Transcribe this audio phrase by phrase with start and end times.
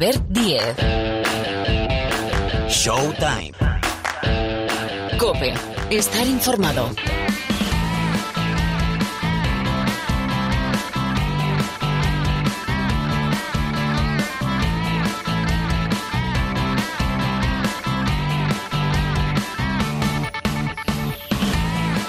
[0.00, 0.76] Albert Diez.
[2.70, 3.52] Showtime.
[5.18, 5.52] Cope.
[5.90, 6.88] Estar informado.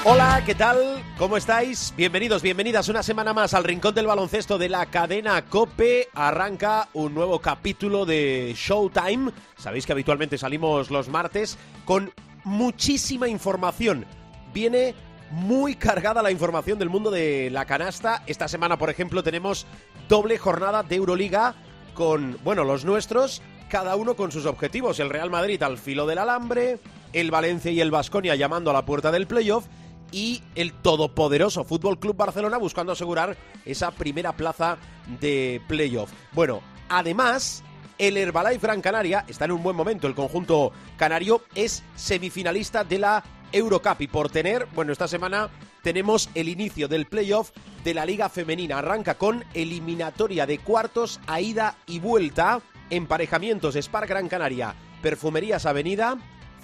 [0.05, 1.00] Hola, ¿qué tal?
[1.21, 1.93] ¿Cómo estáis?
[1.95, 6.07] Bienvenidos, bienvenidas una semana más al Rincón del Baloncesto de la cadena Cope.
[6.15, 9.31] Arranca un nuevo capítulo de Showtime.
[9.55, 12.11] Sabéis que habitualmente salimos los martes con
[12.43, 14.07] muchísima información.
[14.51, 14.95] Viene
[15.29, 18.23] muy cargada la información del mundo de la canasta.
[18.25, 19.67] Esta semana, por ejemplo, tenemos
[20.09, 21.53] doble jornada de Euroliga
[21.93, 24.99] con, bueno, los nuestros, cada uno con sus objetivos.
[24.99, 26.79] El Real Madrid al filo del alambre,
[27.13, 29.67] el Valencia y el Vasconia llamando a la puerta del playoff
[30.11, 34.77] y el todopoderoso Fútbol Club Barcelona buscando asegurar esa primera plaza
[35.19, 36.11] de playoff.
[36.33, 37.63] Bueno, además,
[37.97, 40.07] el Herbalife Gran Canaria está en un buen momento.
[40.07, 45.49] El conjunto canario es semifinalista de la Eurocup y por tener, bueno, esta semana
[45.83, 47.51] tenemos el inicio del playoff
[47.83, 48.79] de la Liga Femenina.
[48.79, 56.17] Arranca con eliminatoria de cuartos a ida y vuelta, emparejamientos Spar Gran Canaria, Perfumerías Avenida,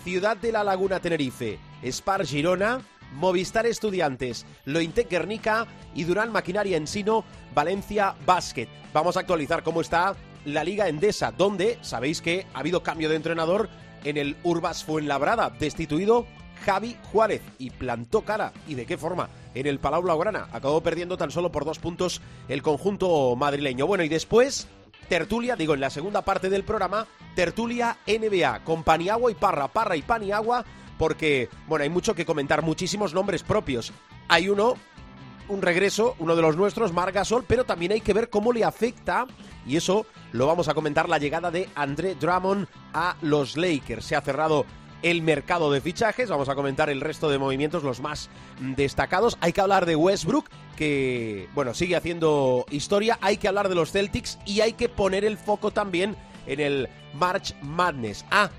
[0.04, 2.82] Ciudad de la Laguna Tenerife, Spar Girona,
[3.14, 8.68] Movistar Estudiantes, Lointec Guernica y Durán Maquinaria Ensino, Valencia Basket.
[8.94, 13.16] Vamos a actualizar cómo está la Liga Endesa, donde sabéis que ha habido cambio de
[13.16, 13.70] entrenador
[14.04, 16.26] en el Urbas Fuenlabrada, destituido
[16.66, 18.54] Javi Juárez y plantó cara.
[18.68, 19.30] ¿Y de qué forma?
[19.54, 20.48] En el Palau Blaugrana.
[20.52, 23.88] Acabó perdiendo tan solo por dos puntos el conjunto madrileño.
[23.88, 24.68] Bueno, y después,
[25.10, 29.96] tertulia, digo, en la segunda parte del programa, tertulia NBA, con Paniagua y Parra, Parra
[29.96, 30.66] y Paniagua
[30.98, 33.92] porque, bueno, hay mucho que comentar, muchísimos nombres propios.
[34.28, 34.76] Hay uno,
[35.48, 39.28] un regreso, uno de los nuestros, Margasol, pero también hay que ver cómo le afecta,
[39.66, 44.06] y eso lo vamos a comentar, la llegada de André Drummond a los Lakers.
[44.06, 44.66] Se ha cerrado
[45.04, 48.30] el mercado de fichajes, vamos a comentar el resto de movimientos, los más
[48.60, 49.38] destacados.
[49.42, 53.92] Hay que hablar de Westbrook, que, bueno, sigue haciendo historia, hay que hablar de los
[53.92, 56.16] Celtics y hay que poner el foco también
[56.46, 58.26] en el March Madness.
[58.32, 58.50] Ah,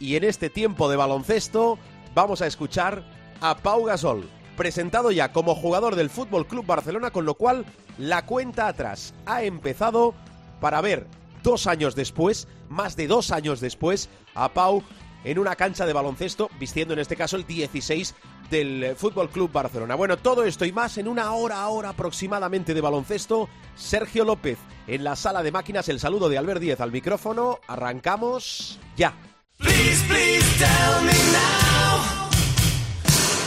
[0.00, 1.78] y en este tiempo de baloncesto
[2.14, 3.04] vamos a escuchar
[3.40, 7.64] a Pau Gasol, presentado ya como jugador del Fútbol Club Barcelona, con lo cual
[7.98, 10.14] la cuenta atrás ha empezado
[10.60, 11.06] para ver
[11.42, 14.82] dos años después, más de dos años después, a Pau
[15.24, 18.14] en una cancha de baloncesto, vistiendo en este caso el 16
[18.50, 19.94] del Fútbol Club Barcelona.
[19.94, 23.48] Bueno, todo esto y más en una hora, ahora aproximadamente de baloncesto.
[23.74, 27.58] Sergio López en la sala de máquinas, el saludo de Albert Díez al micrófono.
[27.66, 29.14] Arrancamos ya.
[29.58, 32.02] Please, please tell me now.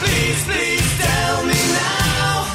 [0.01, 2.45] Please, please tell me now.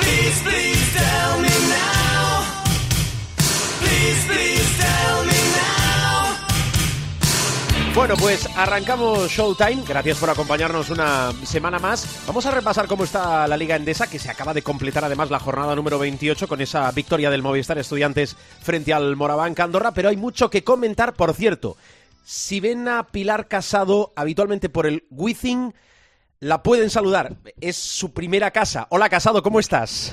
[0.00, 2.44] Please, please tell me now.
[3.80, 6.34] Please, please tell me now.
[7.94, 9.84] Bueno, pues arrancamos Showtime.
[9.86, 12.24] Gracias por acompañarnos una semana más.
[12.26, 15.38] Vamos a repasar cómo está la Liga Endesa, que se acaba de completar además la
[15.38, 19.92] jornada número 28 con esa victoria del Movistar Estudiantes frente al Moraván Andorra.
[19.92, 21.76] Pero hay mucho que comentar, por cierto.
[22.30, 25.72] Si ven a Pilar Casado habitualmente por el Withing,
[26.40, 27.38] la pueden saludar.
[27.58, 28.86] Es su primera casa.
[28.90, 30.12] Hola Casado, ¿cómo estás?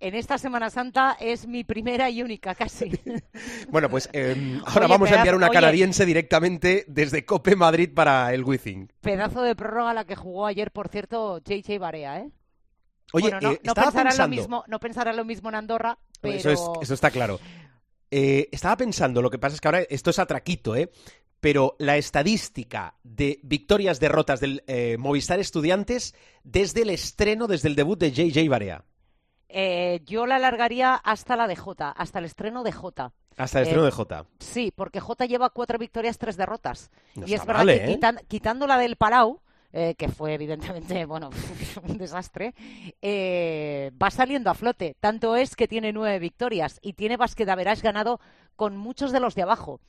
[0.00, 2.90] En esta Semana Santa es mi primera y única casi.
[3.70, 5.54] Bueno, pues eh, ahora Oye, vamos a enviar una oye.
[5.54, 8.90] canadiense directamente desde Cope Madrid para el Withing.
[9.00, 12.30] Pedazo de prórroga la que jugó ayer, por cierto, JJ Barea, ¿eh?
[13.12, 14.34] Oye, bueno, no, eh, no pensará pensando...
[14.34, 17.38] lo mismo, no pensará lo mismo en Andorra, pero Eso, es- eso está claro.
[18.10, 20.90] Eh, estaba pensando, lo que pasa es que ahora esto es atraquito, ¿eh?
[21.42, 26.14] Pero la estadística de victorias, derrotas del eh, Movistar Estudiantes
[26.44, 28.84] desde el estreno, desde el debut de JJ Barea.
[29.48, 33.12] eh, yo la alargaría hasta la de Jota, hasta el estreno de Jota.
[33.36, 34.24] Hasta el Eh, estreno de Jota.
[34.38, 36.90] Sí, porque Jota lleva cuatro victorias, tres derrotas.
[37.16, 37.86] No y es verdad que ¿eh?
[37.88, 39.40] quitan- quitando la del Palau,
[39.72, 41.30] eh, que fue evidentemente, bueno,
[41.88, 42.54] un desastre,
[43.02, 44.94] eh, va saliendo a flote.
[45.00, 48.20] Tanto es que tiene nueve victorias y tiene Average ganado
[48.54, 49.80] con muchos de los de abajo.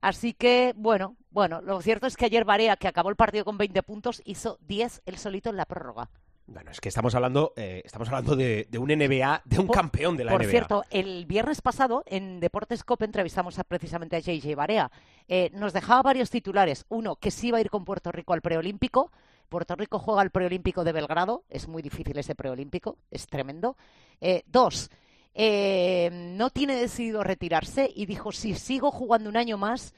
[0.00, 3.58] Así que, bueno, bueno, lo cierto es que ayer Barea, que acabó el partido con
[3.58, 6.10] 20 puntos, hizo 10 él solito en la prórroga.
[6.46, 9.76] Bueno, es que estamos hablando, eh, estamos hablando de, de un NBA, de un Por-
[9.76, 10.50] campeón de la Por NBA.
[10.50, 14.90] cierto, el viernes pasado en Deportes Cope entrevistamos a, precisamente a JJ Barea.
[15.28, 16.86] Eh, nos dejaba varios titulares.
[16.88, 19.12] Uno, que sí iba a ir con Puerto Rico al preolímpico.
[19.48, 21.44] Puerto Rico juega al preolímpico de Belgrado.
[21.48, 23.76] Es muy difícil ese preolímpico, es tremendo.
[24.20, 24.90] Eh, dos,
[25.34, 29.94] eh, no tiene decidido retirarse y dijo, si sigo jugando un año más,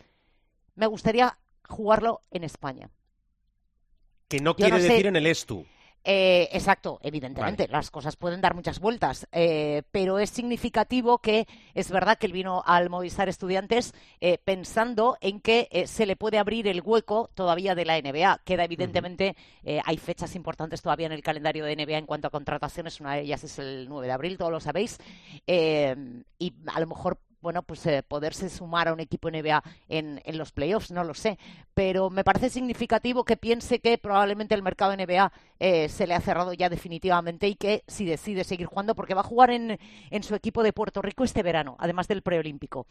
[0.74, 1.38] me gustaría
[1.68, 2.90] jugarlo en España.
[4.28, 5.66] que no yo quiere no sé- decir en el Estu.
[6.04, 11.90] Eh, exacto, evidentemente, las cosas pueden dar muchas vueltas, eh, pero es significativo que es
[11.90, 16.38] verdad que él vino al Movistar Estudiantes eh, pensando en que eh, se le puede
[16.38, 18.40] abrir el hueco todavía de la NBA.
[18.44, 22.30] Queda evidentemente, eh, hay fechas importantes todavía en el calendario de NBA en cuanto a
[22.30, 24.98] contrataciones, una de ellas es el 9 de abril, todos lo sabéis,
[25.46, 25.94] eh,
[26.38, 30.38] y a lo mejor bueno, pues eh, poderse sumar a un equipo NBA en, en
[30.38, 31.38] los playoffs, no lo sé.
[31.74, 36.20] Pero me parece significativo que piense que probablemente el mercado NBA eh, se le ha
[36.20, 39.78] cerrado ya definitivamente y que si decide seguir jugando, porque va a jugar en,
[40.10, 42.86] en su equipo de Puerto Rico este verano, además del preolímpico,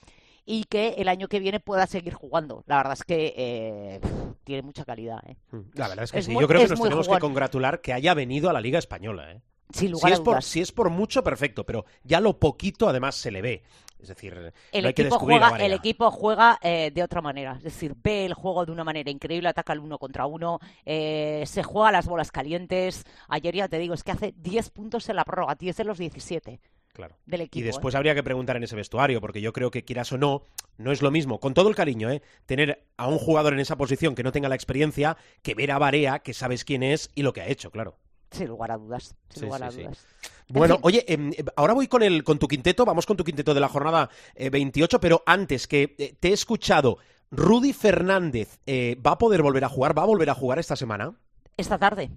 [0.46, 2.64] y que el año que viene pueda seguir jugando.
[2.68, 4.02] La verdad es que eh,
[4.44, 5.20] tiene mucha calidad.
[5.28, 5.36] ¿eh?
[5.76, 6.32] La verdad es que Es sí.
[6.32, 7.20] muy- Yo creo que nos tenemos jugón.
[7.20, 9.32] que congratular que haya venido a la Liga Española.
[9.32, 9.42] ¿eh?
[9.72, 10.46] Sin Si lugar es, a por, dudas.
[10.46, 13.64] si es por mucho, perfecto, pero ya lo poquito además se le ve.
[14.02, 17.54] Es decir, el no hay que equipo juega, el equipo juega eh, de otra manera,
[17.58, 21.44] es decir, ve el juego de una manera increíble, ataca el uno contra uno, eh,
[21.46, 23.04] se juega las bolas calientes.
[23.28, 25.98] Ayer ya te digo, es que hace 10 puntos en la prórroga, 10 de los
[25.98, 26.60] 17
[26.94, 27.16] Claro.
[27.26, 27.60] del equipo.
[27.60, 27.68] Y ¿eh?
[27.68, 30.44] después habría que preguntar en ese vestuario, porque yo creo que quieras o no,
[30.78, 32.22] no es lo mismo, con todo el cariño, ¿eh?
[32.46, 35.78] tener a un jugador en esa posición que no tenga la experiencia, que ver a
[35.78, 37.98] Varea, que sabes quién es y lo que ha hecho, claro.
[38.32, 39.82] Sin lugar a dudas, sin Sí, lugar a sí.
[39.82, 40.08] dudas.
[40.48, 40.82] Bueno, fin.
[40.86, 43.60] oye, em, eh, ahora voy con el con tu quinteto, vamos con tu quinteto de
[43.60, 46.98] la jornada eh, 28, pero antes que eh, te he escuchado,
[47.32, 50.76] Rudy Fernández eh, va a poder volver a jugar, va a volver a jugar esta
[50.76, 51.14] semana,
[51.58, 52.10] Esta tarde.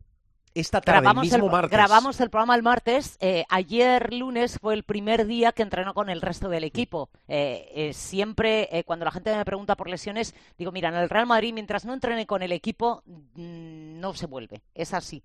[0.54, 1.70] Esta tarde, Grabamos mismo el, martes.
[1.70, 3.16] grabamos el programa el martes.
[3.20, 7.10] eh, ayer lunes fue el primer día que entrenó con el resto del equipo.
[7.28, 11.10] Eh, eh, siempre, eh, cuando la gente me pregunta por lesiones, digo, mira, en el
[11.10, 14.62] Real Madrid, mientras no entrene con el equipo, mm, no se vuelve.
[14.74, 15.22] Es así.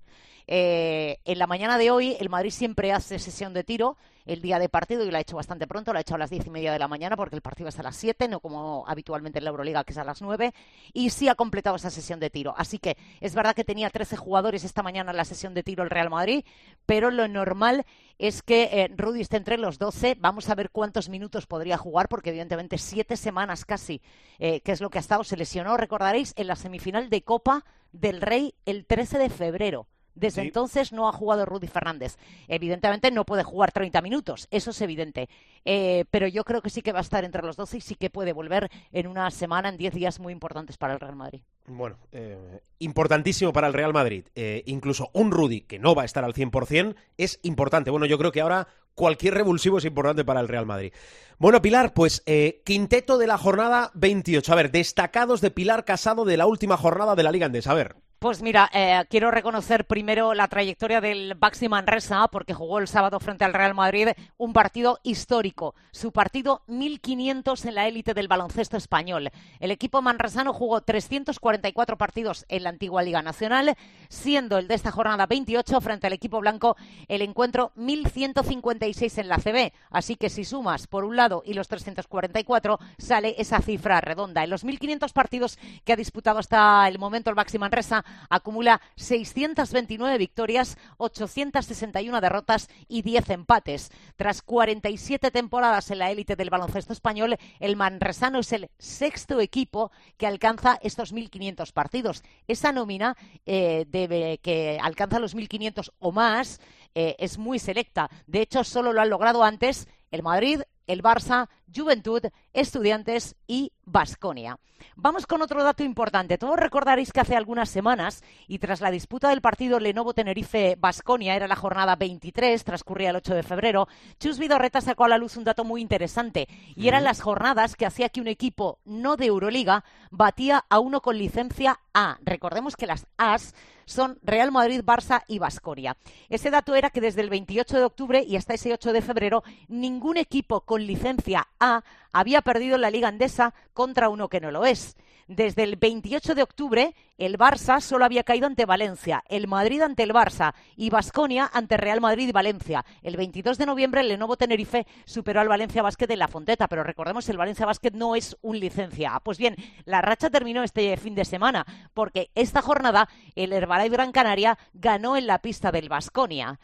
[0.51, 3.97] Eh, en la mañana de hoy, el Madrid siempre hace sesión de tiro
[4.29, 6.29] el día de partido y lo ha hecho bastante pronto, lo ha hecho a las
[6.29, 8.85] diez y media de la mañana porque el partido es a las siete, no como
[8.87, 10.53] habitualmente en la Euroliga que es a las nueve,
[10.93, 12.53] y sí ha completado esa sesión de tiro.
[12.55, 15.83] Así que es verdad que tenía 13 jugadores esta mañana en la sesión de tiro
[15.83, 16.45] el Real Madrid,
[16.85, 17.85] pero lo normal
[18.19, 20.17] es que eh, Rudy esté entre los 12.
[20.19, 24.01] Vamos a ver cuántos minutos podría jugar, porque evidentemente siete semanas casi,
[24.37, 27.65] eh, que es lo que ha estado, se lesionó, recordaréis, en la semifinal de Copa
[27.91, 29.87] del Rey el 13 de febrero.
[30.15, 30.47] Desde Sí.
[30.47, 32.17] entonces no ha jugado Rudy Fernández.
[32.47, 35.29] Evidentemente no puede jugar 30 minutos, eso es evidente.
[35.65, 37.95] Eh, pero yo creo que sí que va a estar entre los 12 y sí
[37.95, 41.41] que puede volver en una semana, en 10 días muy importantes para el Real Madrid.
[41.67, 44.25] Bueno, eh, importantísimo para el Real Madrid.
[44.35, 47.91] Eh, incluso un Rudy que no va a estar al 100% es importante.
[47.91, 50.91] Bueno, yo creo que ahora cualquier revulsivo es importante para el Real Madrid.
[51.37, 54.51] Bueno, Pilar, pues eh, quinteto de la jornada 28.
[54.51, 57.71] A ver, destacados de Pilar Casado de la última jornada de la Liga Andesa.
[57.71, 57.95] A ver.
[58.19, 63.17] Pues mira, eh, quiero reconocer primero la trayectoria del Baxi Manresa, porque jugó el sábado
[63.21, 68.75] frente al Real Madrid un partido histórico, su partido 1500 en la élite del baloncesto
[68.75, 69.31] español.
[69.61, 73.77] El equipo manresano jugó 344 partidos en la antigua Liga Nacional,
[74.09, 76.75] siendo el de esta jornada 28 frente al equipo blanco
[77.07, 79.71] el encuentro 1156 en la CB.
[79.91, 84.43] Así que si sumas por un lado y los 344, sale esa cifra redonda.
[84.43, 90.17] En los 1500 partidos que ha disputado hasta el momento el Baxi Manresa, acumula 629
[90.17, 93.91] victorias, 861 derrotas y 10 empates.
[94.15, 99.91] Tras 47 temporadas en la élite del baloncesto español, el manresano es el sexto equipo
[100.17, 102.23] que alcanza estos 1.500 partidos.
[102.47, 103.15] Esa nómina
[103.45, 106.59] eh, debe, que alcanza los 1.500 o más
[106.95, 108.09] eh, es muy selecta.
[108.27, 112.21] De hecho, solo lo han logrado antes el Madrid, el Barça, Juventud,
[112.53, 114.59] Estudiantes y Basconia.
[114.95, 116.37] Vamos con otro dato importante.
[116.37, 121.35] Todos recordaréis que hace algunas semanas y tras la disputa del partido Lenovo Tenerife Basconia,
[121.35, 123.87] era la jornada 23, transcurría el 8 de febrero,
[124.19, 127.85] Chus Vidorreta sacó a la luz un dato muy interesante y eran las jornadas que
[127.85, 132.17] hacía que un equipo no de Euroliga batía a uno con licencia A.
[132.21, 133.53] Recordemos que las As
[133.89, 135.97] son Real Madrid, Barça y Basconia.
[136.29, 139.43] Ese dato era que desde el 28 de octubre y hasta ese 8 de febrero
[139.67, 144.65] ningún equipo con licencia A había perdido la Liga Andesa contra uno que no lo
[144.65, 144.95] es.
[145.29, 150.01] Desde el 28 de octubre, el Barça solo había caído ante Valencia, el Madrid ante
[150.01, 152.83] el Barça y Basconia ante Real Madrid y Valencia.
[153.03, 156.83] El 22 de noviembre, el Lenovo Tenerife superó al Valencia Basket en la Fonteta, pero
[156.83, 159.13] recordemos el Valencia Basket no es un licencia.
[159.13, 159.19] A.
[159.19, 161.63] Pues bien, la racha terminó este fin de semana,
[161.93, 166.59] porque esta jornada el Herbalife Gran Canaria ganó en la pista del Basconia.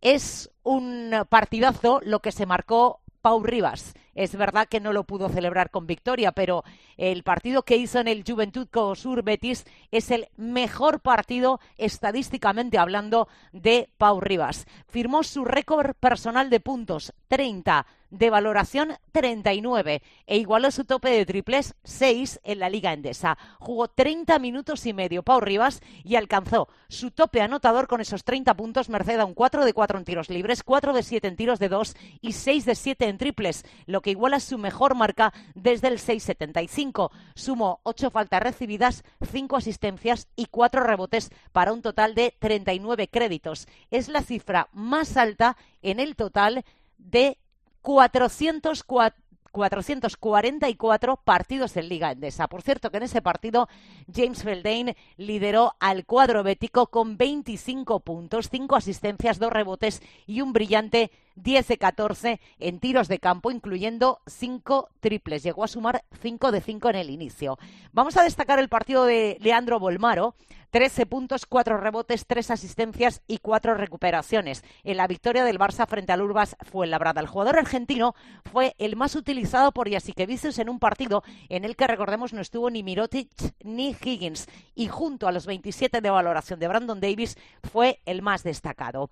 [0.00, 5.28] Es un partidazo lo que se marcó Pau Rivas, Es verdad que no lo pudo
[5.28, 6.64] celebrar con victoria, pero
[6.96, 13.28] el partido que hizo en el Juventud Sur Betis es el mejor partido estadísticamente hablando
[13.52, 14.66] de Pau Rivas.
[14.88, 21.26] Firmó su récord personal de puntos, 30 de valoración 39 e igualó su tope de
[21.26, 23.36] triples 6 en la Liga Endesa.
[23.58, 28.54] Jugó 30 minutos y medio Pau Rivas y alcanzó su tope anotador con esos 30
[28.54, 31.58] puntos merced a un 4 de 4 en tiros libres, 4 de 7 en tiros
[31.58, 35.88] de 2 y 6 de 7 en triples, lo que iguala su mejor marca desde
[35.88, 37.10] el 6.75.
[37.34, 43.66] Sumó 8 faltas recibidas, 5 asistencias y 4 rebotes para un total de 39 créditos.
[43.90, 46.66] Es la cifra más alta en el total
[46.98, 47.38] de
[47.80, 49.23] 404
[49.54, 52.48] 444 partidos en Liga Endesa.
[52.48, 53.68] Por cierto, que en ese partido
[54.12, 60.52] James Feldane lideró al cuadro bético con 25 puntos, 5 asistencias, 2 rebotes y un
[60.52, 65.44] brillante 10 de 14 en tiros de campo, incluyendo 5 triples.
[65.44, 67.56] Llegó a sumar 5 de 5 en el inicio.
[67.92, 70.34] Vamos a destacar el partido de Leandro Bolmaro.
[70.74, 74.64] 13 puntos, 4 rebotes, 3 asistencias y 4 recuperaciones.
[74.82, 77.20] En la victoria del Barça frente al Urbas fue labrada.
[77.20, 78.16] El jugador argentino
[78.50, 82.70] fue el más utilizado por Jasikevičius en un partido en el que, recordemos, no estuvo
[82.70, 83.30] ni Mirotic
[83.62, 84.48] ni Higgins.
[84.74, 89.10] Y junto a los 27 de valoración de Brandon Davis fue el más destacado.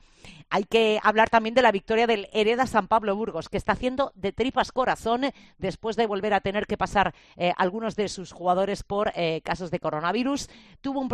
[0.50, 4.11] Hay que hablar también de la victoria del Hereda San Pablo Burgos, que está haciendo
[4.16, 5.26] de tripas corazón
[5.59, 9.71] después de volver a tener que pasar eh, algunos de sus jugadores por eh, casos
[9.71, 10.50] de coronavirus.
[10.81, 11.09] Tuvo un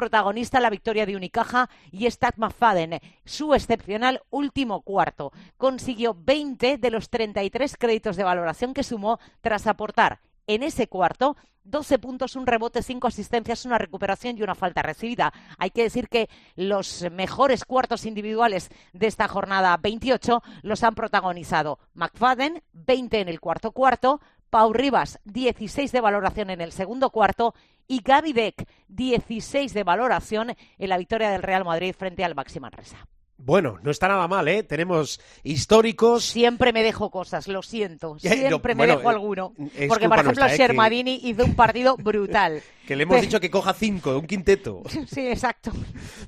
[0.61, 5.33] la victoria de Unicaja y Stad McFadden, su excepcional último cuarto.
[5.57, 11.37] Consiguió 20 de los 33 créditos de valoración que sumó tras aportar en ese cuarto
[11.65, 15.33] 12 puntos, un rebote, 5 asistencias, una recuperación y una falta recibida.
[15.59, 21.79] Hay que decir que los mejores cuartos individuales de esta jornada 28 los han protagonizado
[21.93, 27.55] McFadden, 20 en el cuarto cuarto, Pau Rivas, 16 de valoración en el segundo cuarto
[27.87, 32.61] y Gaby Beck, 16 de valoración en la victoria del Real Madrid frente al Baxi
[32.61, 33.07] Manresa.
[33.41, 34.65] Bueno, no está nada mal, ¿eh?
[34.65, 36.25] Tenemos históricos.
[36.25, 38.19] Siempre me dejo cosas, lo siento.
[38.19, 39.53] Siempre me bueno, dejo eh, alguno.
[39.77, 40.51] es Porque, por ejemplo, nuestra, ¿eh?
[40.51, 42.63] que- Shermadini hizo un partido brutal.
[42.89, 44.83] Que le hemos dicho que coja cinco, un quinteto.
[45.07, 45.71] Sí, exacto.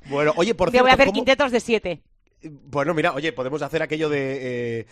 [0.09, 2.01] Bueno, oye, por cierto, voy a hacer ¿cómo- quintetos de siete.
[2.43, 4.85] Bueno, mira, oye, podemos hacer aquello de, eh,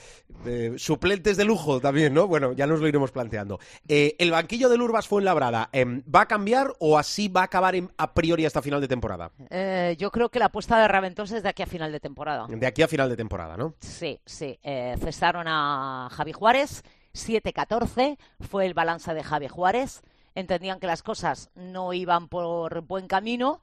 [0.45, 2.27] de suplentes de lujo también, ¿no?
[2.27, 3.59] Bueno, ya nos lo iremos planteando.
[3.87, 5.69] Eh, ¿El banquillo del Urbas fue en Labrada?
[6.13, 9.31] ¿Va a cambiar o así va a acabar en- a priori hasta final de temporada?
[9.49, 12.45] Eh, yo creo que la apuesta de Raventós es de aquí a final de temporada.
[12.47, 13.73] De aquí a final de temporada, ¿no?
[13.79, 14.59] Sí, sí.
[14.63, 20.01] Eh, cesaron a Javi Juárez, 7-14 fue el balance de Javi Juárez.
[20.35, 23.61] Entendían que las cosas no iban por buen camino,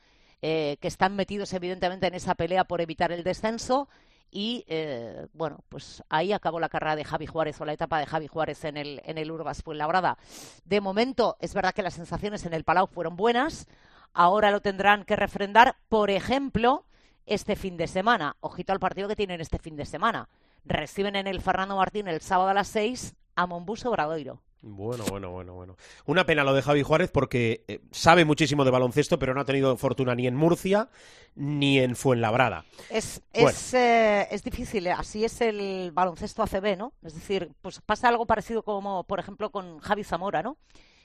[0.48, 3.88] eh, que están metidos evidentemente en esa pelea por evitar el descenso.
[4.30, 8.06] Y eh, bueno, pues ahí acabó la carrera de Javi Juárez o la etapa de
[8.06, 10.18] Javi Juárez en el, en el Urbas Fuenlabrada.
[10.64, 13.66] De momento, es verdad que las sensaciones en el Palau fueron buenas.
[14.12, 16.84] Ahora lo tendrán que refrendar, por ejemplo,
[17.26, 18.36] este fin de semana.
[18.38, 20.28] Ojito al partido que tienen este fin de semana.
[20.64, 24.40] Reciben en el Fernando Martín el sábado a las 6 a Mombuso Bradoiro.
[24.62, 25.76] Bueno, bueno, bueno, bueno.
[26.06, 29.44] Una pena lo de Javi Juárez porque eh, sabe muchísimo de baloncesto, pero no ha
[29.44, 30.88] tenido fortuna ni en Murcia
[31.36, 32.64] ni en Fuenlabrada.
[32.90, 33.50] Es, Bueno.
[33.50, 36.94] es, eh, es difícil, eh, así es el baloncesto ACB, ¿no?
[37.04, 40.56] Es decir, pues pasa algo parecido como, por ejemplo, con Javi Zamora, ¿no?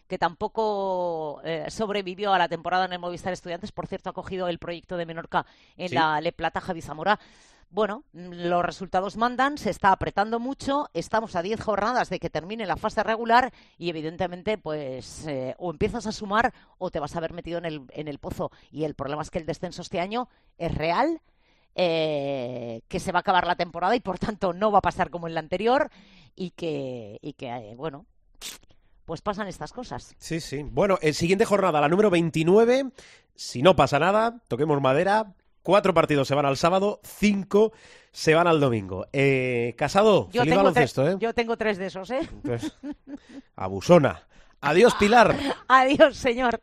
[0.07, 3.71] Que tampoco eh, sobrevivió a la temporada en el Movistar Estudiantes.
[3.71, 5.45] Por cierto, ha cogido el proyecto de Menorca
[5.77, 5.95] en Sí.
[5.95, 7.19] la Le Plata Javi Zamora.
[7.71, 12.65] Bueno, los resultados mandan, se está apretando mucho, estamos a 10 jornadas de que termine
[12.65, 17.21] la fase regular y evidentemente pues eh, o empiezas a sumar o te vas a
[17.21, 18.51] ver metido en el, en el pozo.
[18.71, 21.21] Y el problema es que el descenso este año es real,
[21.75, 25.09] eh, que se va a acabar la temporada y por tanto no va a pasar
[25.09, 25.89] como en la anterior
[26.35, 28.05] y que, y que eh, bueno,
[29.05, 30.13] pues pasan estas cosas.
[30.17, 30.63] Sí, sí.
[30.63, 32.91] Bueno, el siguiente jornada, la número 29.
[33.33, 35.35] Si no pasa nada, toquemos madera.
[35.63, 37.71] Cuatro partidos se van al sábado, cinco
[38.11, 39.05] se van al domingo.
[39.13, 41.15] Eh, Casado, Yo feliz tengo, baloncesto, ¿eh?
[41.19, 42.27] yo tengo tres de esos, ¿eh?
[42.43, 42.75] Pues,
[43.55, 44.23] abusona.
[44.61, 45.35] Adiós, Pilar.
[45.67, 46.59] Adiós, señor.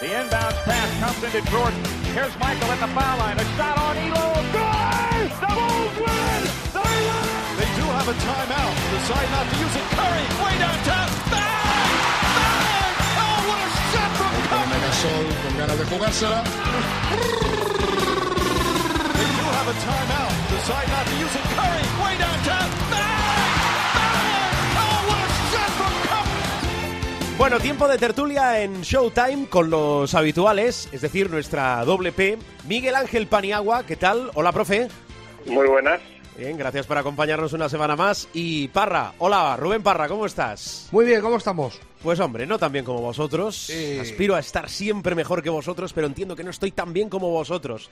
[0.00, 1.84] The inbound pass comes into Jordan.
[2.14, 3.38] Here's Michael at the foul line.
[3.38, 4.34] A shot on Elo.
[4.50, 5.30] Good!
[5.40, 6.51] The Bulls win!
[8.02, 8.74] Have a timeout.
[8.90, 9.86] Decide not to use it.
[9.94, 11.08] Curry, way downtown.
[11.30, 11.94] Bang!
[12.34, 12.98] Bang!
[13.22, 14.66] Oh, what a shot from Curry!
[14.74, 16.42] Megasol con ganas de jugársela.
[19.14, 20.34] They do have a timeout.
[20.50, 21.46] Decide not to use it.
[21.54, 22.68] Curry, way downtown.
[22.90, 23.22] Bang!
[23.94, 24.66] Bang!
[24.82, 27.38] Oh, what a shot from Curry!
[27.38, 32.36] Bueno, tiempo de tertulia en Showtime con los habituales, es decir, nuestra doble P.
[32.66, 34.32] Miguel Ángel Paniagua, ¿qué tal?
[34.34, 34.88] Hola, profe.
[35.46, 36.00] Muy buenas.
[36.36, 38.26] Bien, gracias por acompañarnos una semana más.
[38.32, 40.88] Y Parra, hola, Rubén Parra, ¿cómo estás?
[40.90, 41.78] Muy bien, ¿cómo estamos?
[42.02, 43.68] Pues hombre, no tan bien como vosotros.
[43.68, 44.00] Eh.
[44.00, 47.30] Aspiro a estar siempre mejor que vosotros, pero entiendo que no estoy tan bien como
[47.30, 47.90] vosotros.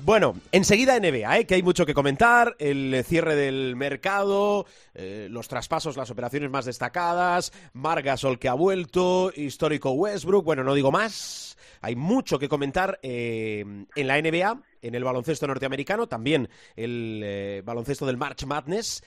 [0.00, 1.46] Bueno, enseguida NBA, ¿eh?
[1.46, 6.64] que hay mucho que comentar, el cierre del mercado, eh, los traspasos, las operaciones más
[6.64, 12.98] destacadas, Margasol que ha vuelto, histórico Westbrook, bueno, no digo más, hay mucho que comentar
[13.02, 13.64] eh,
[13.94, 19.02] en la NBA, en el baloncesto norteamericano, también el eh, baloncesto del March Madness,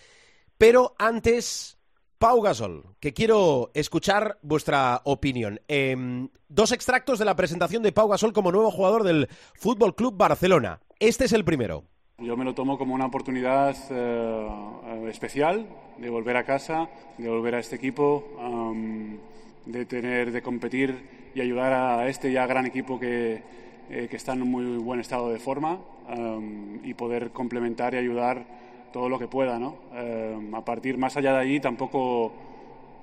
[0.57, 1.77] pero antes,
[2.17, 5.61] Pau Gasol, que quiero escuchar vuestra opinión.
[5.67, 10.17] Em, dos extractos de la presentación de Pau Gasol como nuevo jugador del Fútbol Club
[10.17, 10.81] Barcelona.
[10.99, 11.83] Este es el primero.
[12.17, 14.47] Yo me lo tomo como una oportunidad eh,
[14.85, 15.67] eh, especial
[15.99, 19.19] de volver a casa, de volver a este equipo, am,
[19.67, 23.43] de tener, de competir y ayudar a este ya gran equipo que,
[23.89, 28.45] eh, que está en muy buen estado de forma am, y poder complementar y ayudar
[28.91, 29.75] todo lo que pueda, ¿no?
[29.93, 32.33] Em, a partir más allá de allí tampoco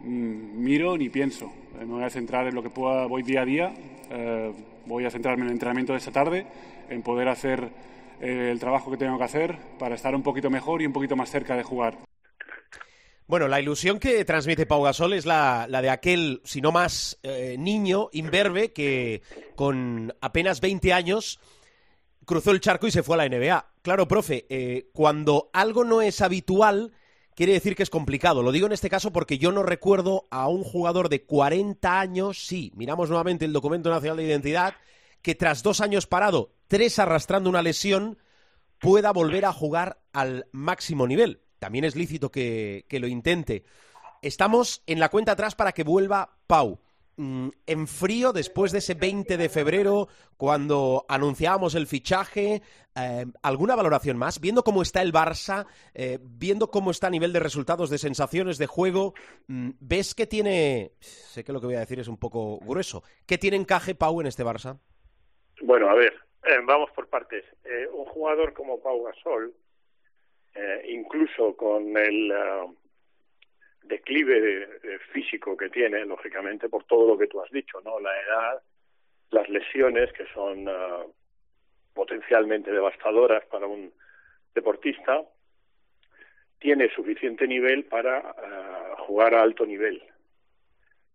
[0.02, 1.46] mm, miro ni pienso.
[1.80, 3.74] Eh, me voy a centrar en lo que pueda, voy día a día,
[4.10, 4.52] eh,
[4.86, 6.46] voy a centrarme en el entrenamiento de esta tarde,
[6.90, 7.70] en poder hacer
[8.20, 11.16] eh, el trabajo que tengo que hacer para estar un poquito mejor y un poquito
[11.16, 11.96] más cerca de jugar.
[13.26, 17.56] Bueno, la ilusión que transmite Pau Gasol es la, de aquel, si no más, eh,
[17.58, 19.22] niño imberbe que
[19.56, 21.40] con apenas 20 años
[22.26, 23.66] cruzó el charco y se fue a la NBA.
[23.80, 26.92] Claro, profe, eh, cuando algo no es habitual,
[27.34, 28.42] quiere decir que es complicado.
[28.42, 32.46] Lo digo en este caso porque yo no recuerdo a un jugador de 40 años,
[32.46, 34.74] sí, miramos nuevamente el documento nacional de identidad,
[35.22, 38.18] que tras dos años parado, tres arrastrando una lesión,
[38.78, 41.40] pueda volver a jugar al máximo nivel.
[41.64, 43.64] También es lícito que, que lo intente.
[44.20, 46.78] Estamos en la cuenta atrás para que vuelva Pau.
[47.16, 52.60] Mm, En frío, después de ese 20 de febrero, cuando anunciábamos el fichaje,
[52.94, 54.40] eh, ¿alguna valoración más?
[54.40, 58.58] Viendo cómo está el Barça, eh, viendo cómo está a nivel de resultados, de sensaciones,
[58.58, 59.14] de juego,
[59.46, 63.04] mm, ¿ves que tiene, sé que lo que voy a decir es un poco grueso,
[63.24, 64.78] ¿qué tiene encaje Pau en este Barça?
[65.62, 67.42] Bueno, a ver, eh, vamos por partes.
[67.94, 69.54] Un jugador como Pau Gasol,
[70.54, 72.66] eh, incluso con el eh,
[73.82, 78.00] declive de- de físico que tiene, lógicamente, por todo lo que tú has dicho, ¿no?
[78.00, 78.62] La edad,
[79.30, 81.06] las lesiones, que son eh,
[81.92, 83.92] potencialmente devastadoras para un
[84.54, 85.22] deportista,
[86.58, 90.02] tiene suficiente nivel para eh, jugar a alto nivel.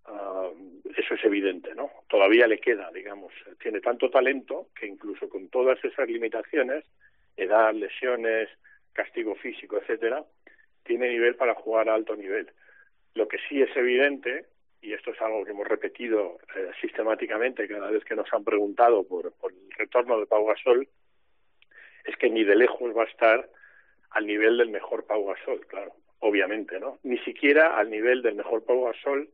[0.06, 0.50] Ah,
[0.96, 1.90] eso es evidente, ¿no?
[2.08, 6.84] Todavía le queda, digamos, tiene tanto talento que incluso con todas esas limitaciones,
[7.38, 8.50] edad, lesiones,
[8.94, 10.24] castigo físico, etcétera,
[10.84, 12.52] tiene nivel para jugar a alto nivel.
[13.14, 14.46] Lo que sí es evidente,
[14.82, 19.08] y esto es algo que hemos repetido eh, sistemáticamente cada vez que nos han preguntado
[19.08, 20.88] por, por el retorno de Pau Gasol,
[22.06, 23.50] es que ni de lejos va a estar
[24.12, 27.00] al nivel del mejor Pau Gasol, claro, obviamente, ¿no?
[27.04, 29.30] Ni siquiera al nivel del mejor Pau Gasol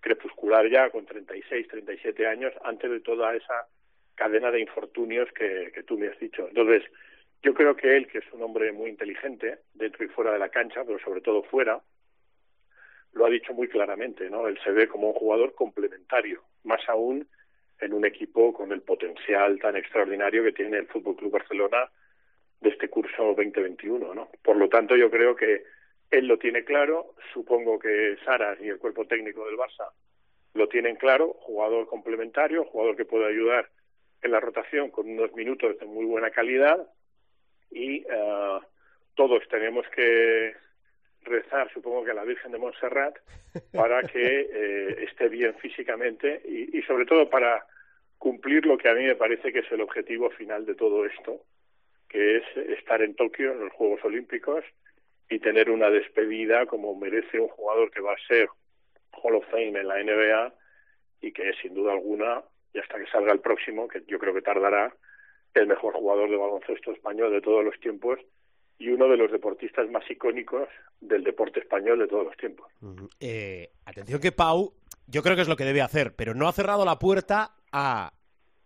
[0.00, 3.66] crepuscular ya con 36, 37 años antes de toda esa
[4.14, 6.46] cadena de infortunios que, que tú me has dicho.
[6.46, 6.82] Entonces,
[7.44, 10.48] yo creo que él, que es un hombre muy inteligente dentro y fuera de la
[10.48, 11.78] cancha, pero sobre todo fuera,
[13.12, 14.48] lo ha dicho muy claramente, ¿no?
[14.48, 17.28] Él se ve como un jugador complementario, más aún
[17.80, 21.90] en un equipo con el potencial tan extraordinario que tiene el Fútbol Club Barcelona
[22.62, 24.30] de este curso 2021, ¿no?
[24.42, 25.64] Por lo tanto, yo creo que
[26.10, 29.90] él lo tiene claro, supongo que Saras y el cuerpo técnico del Barça
[30.54, 33.68] lo tienen claro, jugador complementario, jugador que puede ayudar
[34.22, 36.88] en la rotación con unos minutos de muy buena calidad
[37.74, 38.60] y eh,
[39.14, 40.54] todos tenemos que
[41.22, 43.16] rezar, supongo que a la Virgen de Montserrat,
[43.72, 47.66] para que eh, esté bien físicamente y, y sobre todo para
[48.18, 51.44] cumplir lo que a mí me parece que es el objetivo final de todo esto,
[52.08, 54.64] que es estar en Tokio en los Juegos Olímpicos
[55.28, 58.48] y tener una despedida como merece un jugador que va a ser
[59.12, 60.54] Hall of Fame en la NBA
[61.20, 64.42] y que sin duda alguna, y hasta que salga el próximo, que yo creo que
[64.42, 64.94] tardará,
[65.54, 68.18] el mejor jugador de baloncesto español de todos los tiempos
[68.78, 70.68] y uno de los deportistas más icónicos
[71.00, 72.66] del deporte español de todos los tiempos.
[73.20, 74.74] Eh, atención que Pau,
[75.06, 78.12] yo creo que es lo que debe hacer, pero no ha cerrado la puerta a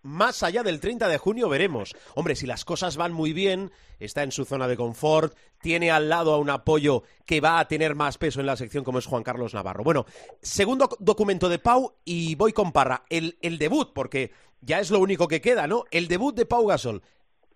[0.02, 1.94] más allá del 30 de junio veremos.
[2.14, 6.08] Hombre, si las cosas van muy bien, está en su zona de confort, tiene al
[6.08, 9.06] lado a un apoyo que va a tener más peso en la sección como es
[9.06, 9.84] Juan Carlos Navarro.
[9.84, 10.06] Bueno,
[10.40, 13.04] segundo documento de Pau y voy con Parra.
[13.08, 15.84] El, el debut, porque ya es lo único que queda, ¿no?
[15.90, 17.02] El debut de Pau Gasol.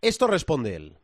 [0.00, 0.96] Esto responde él.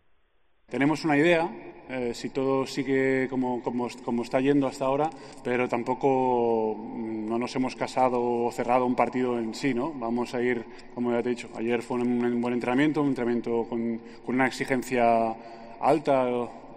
[0.68, 1.50] Tenemos una idea,
[1.88, 5.08] eh, si todo sigue como, como, como, está yendo hasta ahora,
[5.42, 9.92] pero tampoco mm, no nos hemos casado o cerrado un partido en sí, ¿no?
[9.94, 13.66] Vamos a ir, como ya te he dicho, ayer fue un, buen entrenamiento, un entrenamiento
[13.68, 15.34] con, con una exigencia
[15.80, 16.28] alta.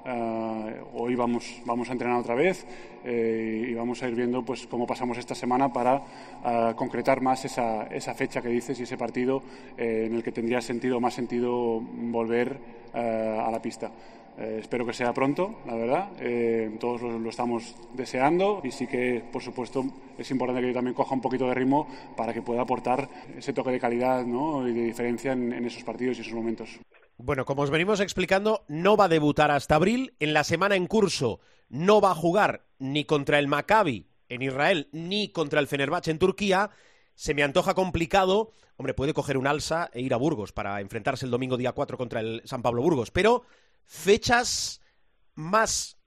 [0.04, 2.66] Uh, hoy vamos, vamos a entrenar otra vez
[3.04, 7.46] eh, y vamos a ir viendo pues, cómo pasamos esta semana para uh, concretar más
[7.46, 9.42] esa, esa, fecha que dices y ese partido
[9.78, 12.58] eh, en el que tendría sentido, más sentido volver
[12.94, 13.92] uh, a la pista.
[14.38, 16.10] Eh, espero que sea pronto, la verdad.
[16.80, 19.84] Todos lo, lo, estamos deseando y sí que, por supuesto,
[20.18, 23.54] es importante que yo también coja un poquito de ritmo para que pueda aportar ese
[23.54, 24.68] toque de calidad ¿no?
[24.68, 26.80] y de diferencia en, en esos partidos y esos momentos.
[27.18, 30.16] Bueno, como os venimos explicando, no va a debutar hasta abril.
[30.20, 34.90] En la semana en curso no va a jugar ni contra el Maccabi en Israel
[34.92, 36.72] ni contra el Fenerbahce en Turquía.
[37.16, 38.52] Se me antoja complicado.
[38.76, 41.98] Hombre, puede coger un alza e ir a Burgos para enfrentarse el domingo día 4
[41.98, 43.12] contra el San Pablo Burgos.
[43.12, 43.44] Pero
[43.86, 44.82] fechas
[45.36, 45.98] más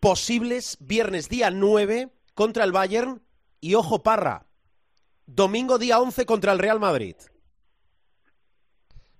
[0.00, 3.22] posibles, viernes día 9 contra el Bayern
[3.60, 4.46] y ojo Parra,
[5.24, 7.16] domingo día 11 contra el Real Madrid.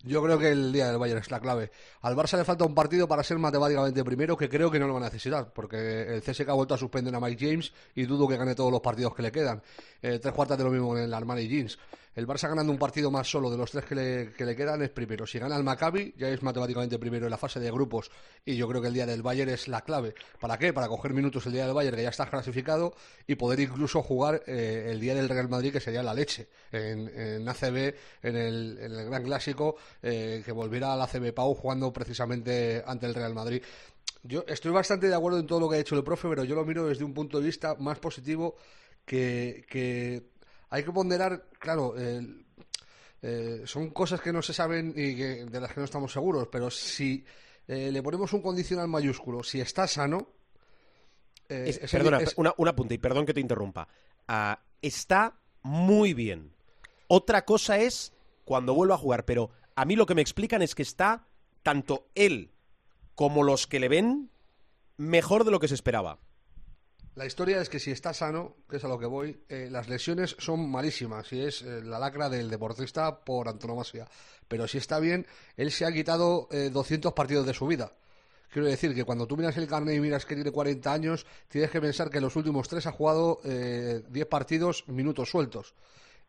[0.07, 1.71] Yo creo que el día del Bayern es la clave.
[2.03, 4.93] Al Barça le falta un partido para ser matemáticamente primero, que creo que no lo
[4.93, 8.29] va a necesitar, porque el CSK ha vuelto a suspender a Mike James y dudo
[8.29, 9.63] que gane todos los partidos que le quedan.
[10.03, 11.79] Eh, tres cuartas de lo mismo en el Armani Jeans.
[12.15, 14.83] El Barça ganando un partido más solo de los tres que le, que le quedan
[14.83, 15.27] es primero.
[15.27, 18.11] Si gana el Maccabi, ya es matemáticamente primero en la fase de grupos.
[18.45, 20.15] Y yo creo que el día del Bayern es la clave.
[20.41, 20.73] ¿Para qué?
[20.73, 22.95] Para coger minutos el día del Bayern, que ya está clasificado,
[23.27, 26.49] y poder incluso jugar eh, el día del Real Madrid, que sería la leche.
[26.71, 32.83] En, en ACB, en el, Gran Clásico, eh, que volviera al ACB Pau jugando precisamente
[32.87, 33.63] ante el Real Madrid.
[34.23, 36.55] Yo estoy bastante de acuerdo en todo lo que ha hecho el profe, pero yo
[36.55, 38.57] lo miro desde un punto de vista más positivo
[39.05, 40.23] que, que
[40.75, 42.21] hay que ponderar, claro, eh,
[43.23, 46.49] eh, son cosas que no se saben y que, de las que no estamos seguros,
[46.51, 47.25] pero si
[47.69, 50.27] eh, le ponemos un condicional mayúsculo, si está sano...
[51.49, 52.35] Es, es perdona, es...
[52.37, 53.87] una, un apunte, y perdón que te interrumpa.
[54.29, 56.53] Uh, está muy bien.
[57.07, 58.13] Otra cosa es
[58.45, 61.29] cuando vuelva a jugar, pero a mí lo que me explican es que está
[61.63, 62.51] tanto él
[63.15, 64.29] como los que le ven
[64.97, 66.19] mejor de lo que se esperaba.
[67.17, 69.89] La historia es que si está sano, que es a lo que voy, eh, las
[69.89, 74.09] lesiones son malísimas y es eh, la lacra del deportista por antonomasia.
[74.49, 75.25] Pero si está bien,
[75.57, 77.93] él se ha quitado eh, 200 partidos de su vida.
[78.53, 81.71] Quiero decir que cuando tú miras el carnet y miras que tiene 40 años, tienes
[81.71, 85.75] que pensar que en los últimos tres ha jugado 10 partidos, minutos sueltos.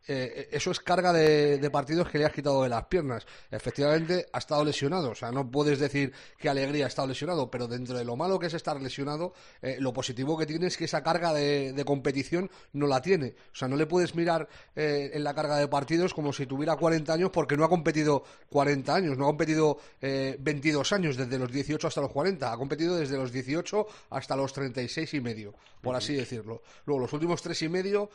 [0.07, 3.25] Eh, eso es carga de, de, partidos que le has quitado de las piernas.
[3.49, 5.11] Efectivamente, ha estado lesionado.
[5.11, 8.37] O sea, no puedes decir que alegría ha estado lesionado, pero dentro de lo malo
[8.37, 11.85] que es estar lesionado, eh, lo positivo que tiene es que esa carga de, de,
[11.85, 13.35] competición no la tiene.
[13.51, 16.75] O sea, no le puedes mirar eh, en la carga de partidos como si tuviera
[16.75, 21.51] 40 años porque no ha competido 40 años, no ha competido 22 años desde los
[21.51, 22.51] 18 hasta los 40.
[22.51, 26.61] Ha competido desde los 18 hasta los 36 y medio, por así decirlo.
[26.85, 28.09] Luego, los últimos tres y medio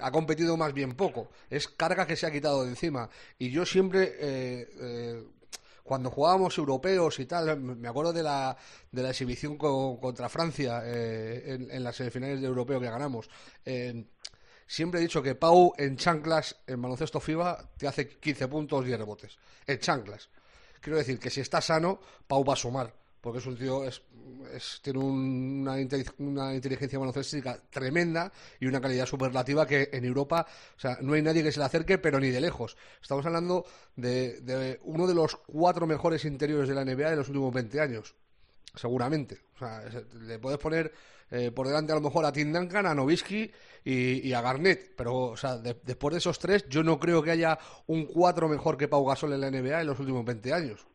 [0.00, 3.08] ha competido más bien poco es carga que se ha quitado de encima.
[3.38, 5.24] Y yo siempre, eh, eh,
[5.82, 8.56] cuando jugábamos europeos y tal, me acuerdo de la,
[8.90, 13.28] de la exhibición con, contra Francia eh, en, en, las semifinales de europeo que ganamos.
[14.66, 18.98] siempre he dicho que Pau en chanclas, en baloncesto FIBA, te hace 15 puntos, 10
[18.98, 19.38] rebotes.
[19.66, 20.30] En chanclas.
[20.80, 24.02] Quiero decir que si está sano, Pau va a sumar porque es un tío, es,
[24.54, 25.76] es, tiene un, una,
[26.18, 31.22] una, inteligencia baloncestística tremenda y una calidad superlativa que en Europa, o sea, no hay
[31.22, 32.76] nadie que se le acerque, pero ni de lejos.
[33.00, 33.64] Estamos hablando
[33.96, 37.80] de, de uno de los cuatro mejores interiores de la NBA de los últimos 20
[37.80, 38.14] años,
[38.74, 39.40] seguramente.
[39.54, 39.82] O sea,
[40.20, 40.92] le puedes poner
[41.30, 43.50] eh, por delante a lo mejor a Tim Duncan, a Novisky
[43.86, 47.22] y, y, a Garnett, pero o sea, de, después de esos tres, yo no creo
[47.22, 50.52] que haya un cuatro mejor que Pau Gasol en la NBA en los últimos 20
[50.52, 50.86] años.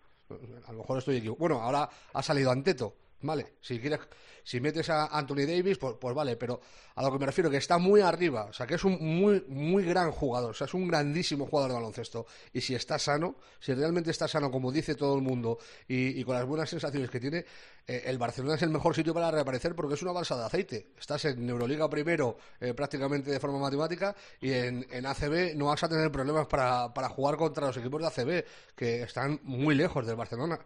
[0.67, 1.39] A lo mejor estoy equivocado.
[1.39, 3.53] Bueno, ahora ha salido Anteto, ¿vale?
[3.62, 3.99] Si quieres,
[4.43, 6.60] si metes a Anthony Davis, pues, pues, vale, pero
[6.95, 9.45] a lo que me refiero que está muy arriba, o sea, que es un muy,
[9.47, 12.25] muy gran jugador, o sea, es un grandísimo jugador de baloncesto.
[12.53, 16.36] Y si está sano, si realmente está sano, como dice todo el mundo, y, con
[16.36, 17.45] las buenas sensaciones que tiene,
[17.88, 20.88] eh, el Barcelona es el mejor sitio para reaparecer porque es una balsa de aceite.
[20.99, 25.84] Estás en Euroliga primero, eh, prácticamente de forma matemática, y en, en, ACB no vas
[25.84, 30.05] a tener problemas para, para jugar contra los equipos de ACB, que están muy lejos
[30.05, 30.60] del Barcelona.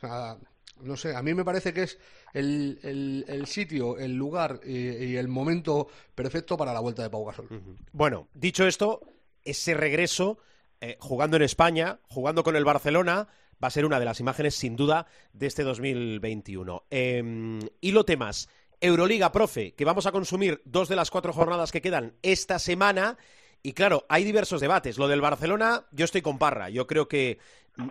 [0.00, 0.36] Sea,
[0.82, 1.98] no sé, a mí me parece que es
[2.32, 7.48] el, el, sitio, el lugar y, el momento perfecto para la vuelta de Pau Gasol.
[7.92, 9.00] Bueno, dicho esto,
[9.42, 10.38] ese regreso,
[10.80, 13.28] eh, jugando en España, jugando con el Barcelona,
[13.62, 16.84] va a ser una de las imágenes, sin duda, de este 2021.
[16.90, 18.48] Eh, hilo temas.
[18.78, 23.16] Euroliga, profe, que vamos a consumir dos de las cuatro jornadas que quedan esta semana.
[23.62, 24.98] Y claro, hay diversos debates.
[24.98, 26.68] Lo del Barcelona, yo estoy con Parra.
[26.68, 27.38] Yo creo que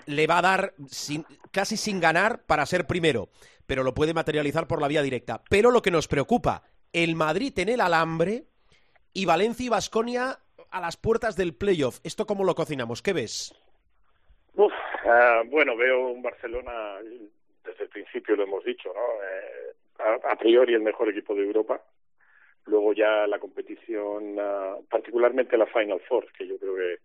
[0.07, 3.29] le va a dar sin- casi sin ganar para ser primero,
[3.65, 5.41] pero lo puede materializar por la vía directa.
[5.49, 8.45] Pero lo que nos preocupa, el Madrid en el alambre
[9.13, 10.39] y Valencia y Basconia
[10.71, 11.99] a las puertas del playoff.
[12.03, 13.01] ¿Esto cómo lo cocinamos?
[13.01, 13.53] ¿Qué ves?
[15.07, 16.95] Ah, bueno, veo un Barcelona,
[17.63, 19.01] desde el principio lo hemos dicho, ¿no?
[19.23, 21.79] Eh, a, a priori el mejor equipo de Europa.
[22.65, 26.97] Luego ya la competición, ah, particularmente la Final Four, que yo creo que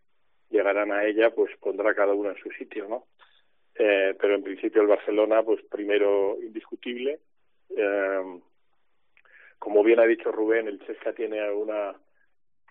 [0.50, 3.06] llegarán a ella, pues pondrá cada uno en su sitio, ¿no?
[3.74, 7.20] Eh, pero en principio el Barcelona, pues primero indiscutible.
[7.76, 8.40] Eh,
[9.58, 11.94] como bien ha dicho Rubén, el Chesca tiene una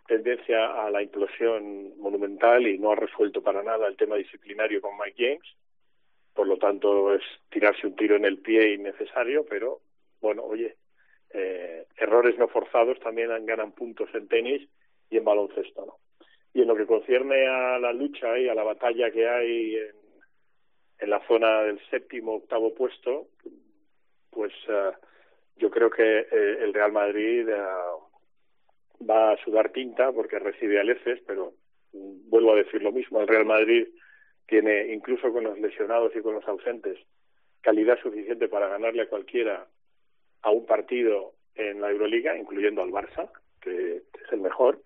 [0.08, 4.98] tendencia a la implosión monumental y no ha resuelto para nada el tema disciplinario con
[4.98, 5.56] Mike James.
[6.34, 9.82] Por lo tanto, es tirarse un tiro en el pie innecesario, pero
[10.20, 10.78] bueno, oye,
[11.32, 14.68] eh, errores no forzados también ganan puntos en tenis
[15.10, 15.98] y en baloncesto, ¿no?
[16.54, 19.96] Y en lo que concierne a la lucha y a la batalla que hay en,
[21.00, 23.28] en la zona del séptimo, octavo puesto,
[24.30, 24.92] pues eh,
[25.58, 27.58] yo creo que eh, el Real Madrid eh,
[29.10, 31.54] va a sudar tinta porque recibe al EFES, pero
[31.92, 33.88] vuelvo a decir lo mismo, el Real Madrid
[34.48, 36.98] tiene, incluso con los lesionados y con los ausentes,
[37.62, 39.68] calidad suficiente para ganarle a cualquiera
[40.42, 43.30] a un partido en la Euroliga, incluyendo al Barça,
[43.62, 44.82] que es el mejor.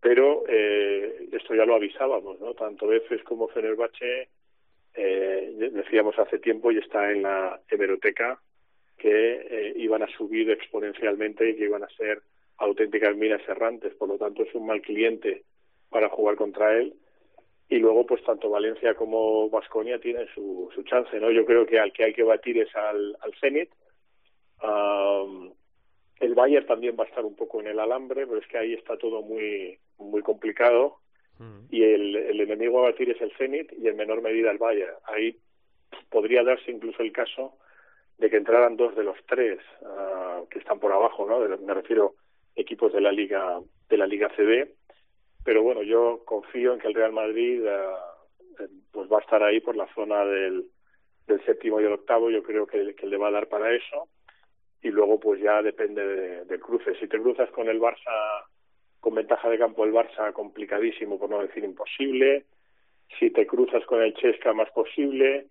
[0.00, 2.54] Pero eh, esto ya lo avisábamos, ¿no?
[2.54, 4.28] Tanto EFES como Fenerbahce,
[4.94, 8.40] eh, decíamos hace tiempo y está en la hemeroteca
[8.96, 12.22] que eh, iban a subir exponencialmente y que iban a ser
[12.58, 13.94] auténticas minas errantes.
[13.94, 15.44] Por lo tanto, es un mal cliente
[15.90, 16.94] para jugar contra él.
[17.68, 21.30] Y luego, pues tanto Valencia como Vasconia tienen su, su chance, ¿no?
[21.30, 23.70] Yo creo que al que hay que batir es al, al Zenit.
[24.62, 25.49] Um,
[26.20, 28.74] el Bayern también va a estar un poco en el alambre, pero es que ahí
[28.74, 30.98] está todo muy muy complicado.
[31.70, 34.92] Y el, el enemigo a batir es el Zenit y en menor medida el Bayern.
[35.04, 35.38] Ahí
[36.10, 37.56] podría darse incluso el caso
[38.18, 41.40] de que entraran dos de los tres uh, que están por abajo, ¿no?
[41.40, 42.14] De, me refiero
[42.54, 44.68] equipos de la liga de la liga CB.
[45.42, 49.60] Pero bueno, yo confío en que el Real Madrid uh, pues va a estar ahí
[49.60, 50.66] por la zona del,
[51.26, 52.28] del séptimo y el octavo.
[52.28, 54.08] Yo creo que, que le va a dar para eso
[54.82, 56.94] y luego pues ya depende de, del cruce.
[56.98, 58.44] Si te cruzas con el Barça
[59.00, 62.44] con ventaja de campo el Barça complicadísimo por no decir imposible,
[63.18, 65.46] si te cruzas con el Chesca más posible,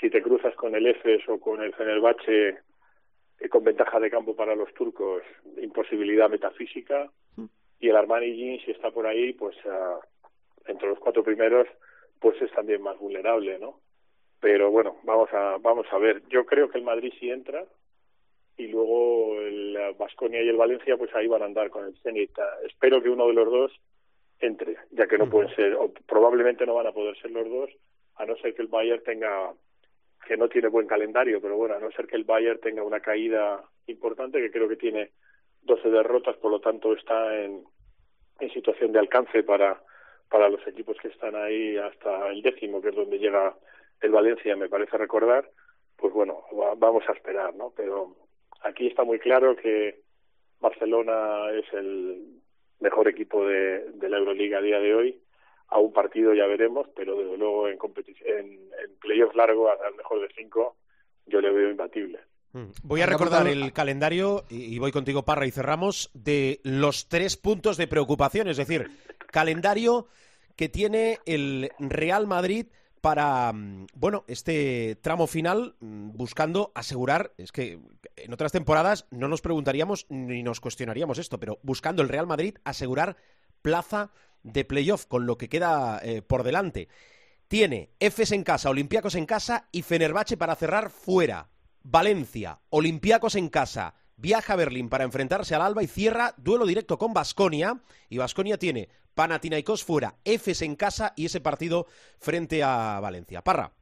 [0.00, 2.58] si te cruzas con el Efes o con el Fenerbahce
[3.40, 5.22] eh, con ventaja de campo para los turcos,
[5.60, 7.10] imposibilidad metafísica
[7.80, 10.00] y el Armani Jean si está por ahí, pues uh,
[10.66, 11.66] entre los cuatro primeros
[12.20, 13.80] pues es también más vulnerable, ¿no?
[14.40, 16.22] Pero bueno, vamos a vamos a ver.
[16.28, 17.64] Yo creo que el Madrid sí entra,
[18.62, 22.30] y luego el Vasconia y el Valencia pues ahí van a andar con el Zenit.
[22.64, 23.72] Espero que uno de los dos
[24.40, 27.70] entre, ya que no pueden ser, o probablemente no van a poder ser los dos,
[28.16, 29.52] a no ser que el Bayern tenga,
[30.26, 33.00] que no tiene buen calendario, pero bueno, a no ser que el Bayern tenga una
[33.00, 35.10] caída importante, que creo que tiene
[35.62, 37.64] 12 derrotas, por lo tanto está en,
[38.40, 39.80] en situación de alcance para,
[40.28, 43.54] para los equipos que están ahí hasta el décimo, que es donde llega
[44.00, 45.48] el Valencia, me parece recordar,
[45.96, 47.72] pues bueno, va, vamos a esperar, ¿no?
[47.76, 48.16] Pero
[48.64, 50.00] aquí está muy claro que
[50.60, 52.40] Barcelona es el
[52.80, 55.22] mejor equipo de, de la Euroliga a día de hoy.
[55.68, 57.78] A un partido ya veremos, pero desde luego en,
[58.26, 60.76] en, en playoff largo al mejor de cinco
[61.26, 62.20] yo le veo imbatible.
[62.82, 67.78] Voy a recordar el calendario, y voy contigo, Parra, y cerramos, de los tres puntos
[67.78, 68.48] de preocupación.
[68.48, 68.90] Es decir,
[69.28, 70.06] calendario
[70.54, 72.66] que tiene el Real Madrid
[73.02, 73.52] para,
[73.94, 77.80] bueno, este tramo final buscando asegurar, es que
[78.16, 82.56] en otras temporadas no nos preguntaríamos ni nos cuestionaríamos esto, pero buscando el Real Madrid
[82.64, 83.16] asegurar
[83.60, 84.12] plaza
[84.44, 86.88] de playoff con lo que queda eh, por delante.
[87.48, 91.50] Tiene Efes en casa, Olympiacos en casa y Fenerbahce para cerrar fuera.
[91.82, 96.98] Valencia, Olympiacos en casa, viaja a Berlín para enfrentarse al Alba y cierra duelo directo
[96.98, 97.82] con Basconia.
[98.08, 101.86] Y Basconia tiene Panathinaikos fuera, Efes en casa y ese partido
[102.18, 103.42] frente a Valencia.
[103.42, 103.72] Parra.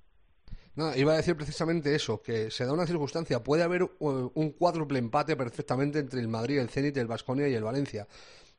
[0.77, 4.99] No, iba a decir precisamente eso, que se da una circunstancia, puede haber un cuádruple
[4.99, 8.07] empate perfectamente entre el Madrid, el Zenit, el Basconia y el Valencia.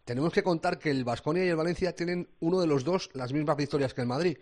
[0.04, 3.32] Tenemos que contar que el Basconia y el Valencia tienen uno de los dos las
[3.34, 4.38] mismas victorias que el Madrid,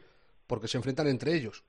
[0.48, 1.63] porque se enfrentan entre ellos.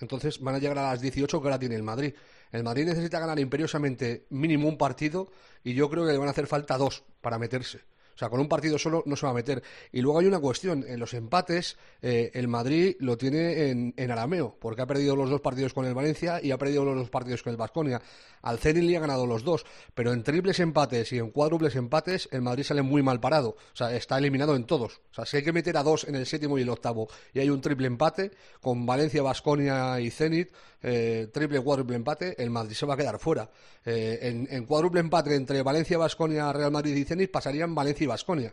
[0.00, 2.14] Entonces van a llegar a las 18 que ahora tiene el Madrid.
[2.50, 5.30] El Madrid necesita ganar imperiosamente mínimo un partido
[5.62, 7.82] y yo creo que le van a hacer falta dos para meterse.
[8.20, 9.62] O sea, con un partido solo no se va a meter.
[9.92, 14.10] Y luego hay una cuestión, en los empates, eh, el Madrid lo tiene en, en
[14.10, 17.08] arameo, porque ha perdido los dos partidos con el Valencia y ha perdido los dos
[17.08, 18.02] partidos con el Vasconia.
[18.42, 22.28] Al Zenit le ha ganado los dos, pero en triples empates y en cuádruples empates
[22.30, 23.50] el Madrid sale muy mal parado.
[23.50, 25.00] O sea, está eliminado en todos.
[25.12, 27.40] O sea, si hay que meter a dos en el séptimo y el octavo y
[27.40, 30.52] hay un triple empate con Valencia, Vasconia y Zenit,
[30.82, 33.50] eh, triple cuádruple empate, el Madrid se va a quedar fuera.
[33.84, 38.06] Eh, en, en cuádruple empate entre Valencia, Vasconia, Real Madrid y Zenit pasarían Valencia y
[38.10, 38.52] Vasconia.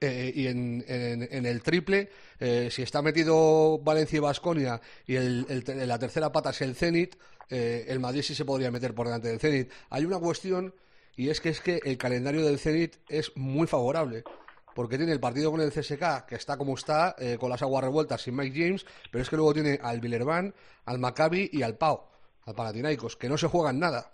[0.00, 5.14] Eh, y en, en- en el triple, eh, si está metido Valencia y Vasconia y
[5.16, 7.16] el, el- la tercera pata es el Zenit,
[7.48, 9.70] eh, el Madrid sí se podría meter por delante del Zenit.
[9.90, 10.74] Hay una cuestión
[11.16, 14.24] y es que es que el calendario del Zenit es muy favorable.
[14.74, 17.84] Porque tiene el partido con el CSK, que está como está, eh, con las aguas
[17.84, 20.52] revueltas, sin Mike James, pero es que luego tiene al Villerban,
[20.84, 22.00] al Maccabi y al Pau,
[22.44, 24.10] al Panathinaikos, que no se juegan nada.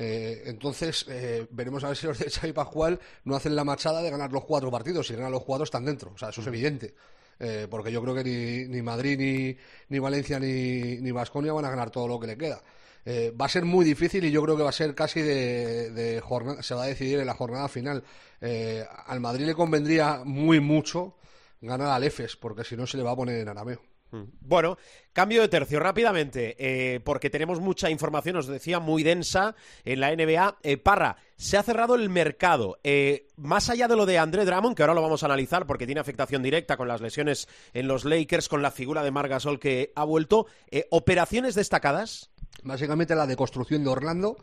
[0.00, 4.00] Eh, entonces, eh, veremos a ver si los de Xavi Pascual no hacen la machada
[4.00, 5.08] de ganar los cuatro partidos.
[5.08, 6.12] Si ganan los cuatro, están dentro.
[6.14, 6.94] O sea, eso es evidente.
[7.40, 9.56] Eh, porque yo creo que ni, ni Madrid, ni,
[9.88, 12.62] ni Valencia, ni, ni Vasconia van a ganar todo lo que le queda.
[13.04, 15.90] Eh, va a ser muy difícil y yo creo que va a ser casi de,
[15.90, 18.04] de jornada, se va a decidir en la jornada final.
[18.40, 21.16] Eh, al Madrid le convendría muy mucho
[21.60, 23.80] ganar al EFES, porque si no se le va a poner en arameo.
[24.10, 24.78] Bueno,
[25.12, 30.14] cambio de tercio rápidamente, eh, porque tenemos mucha información, os decía, muy densa en la
[30.14, 30.58] NBA.
[30.62, 32.78] Eh, Parra, se ha cerrado el mercado.
[32.82, 35.86] Eh, más allá de lo de André Drummond, que ahora lo vamos a analizar porque
[35.86, 39.60] tiene afectación directa con las lesiones en los Lakers, con la figura de Marc Gasol
[39.60, 42.30] que ha vuelto, eh, ¿operaciones destacadas?
[42.64, 44.36] Básicamente la de construcción de Orlando,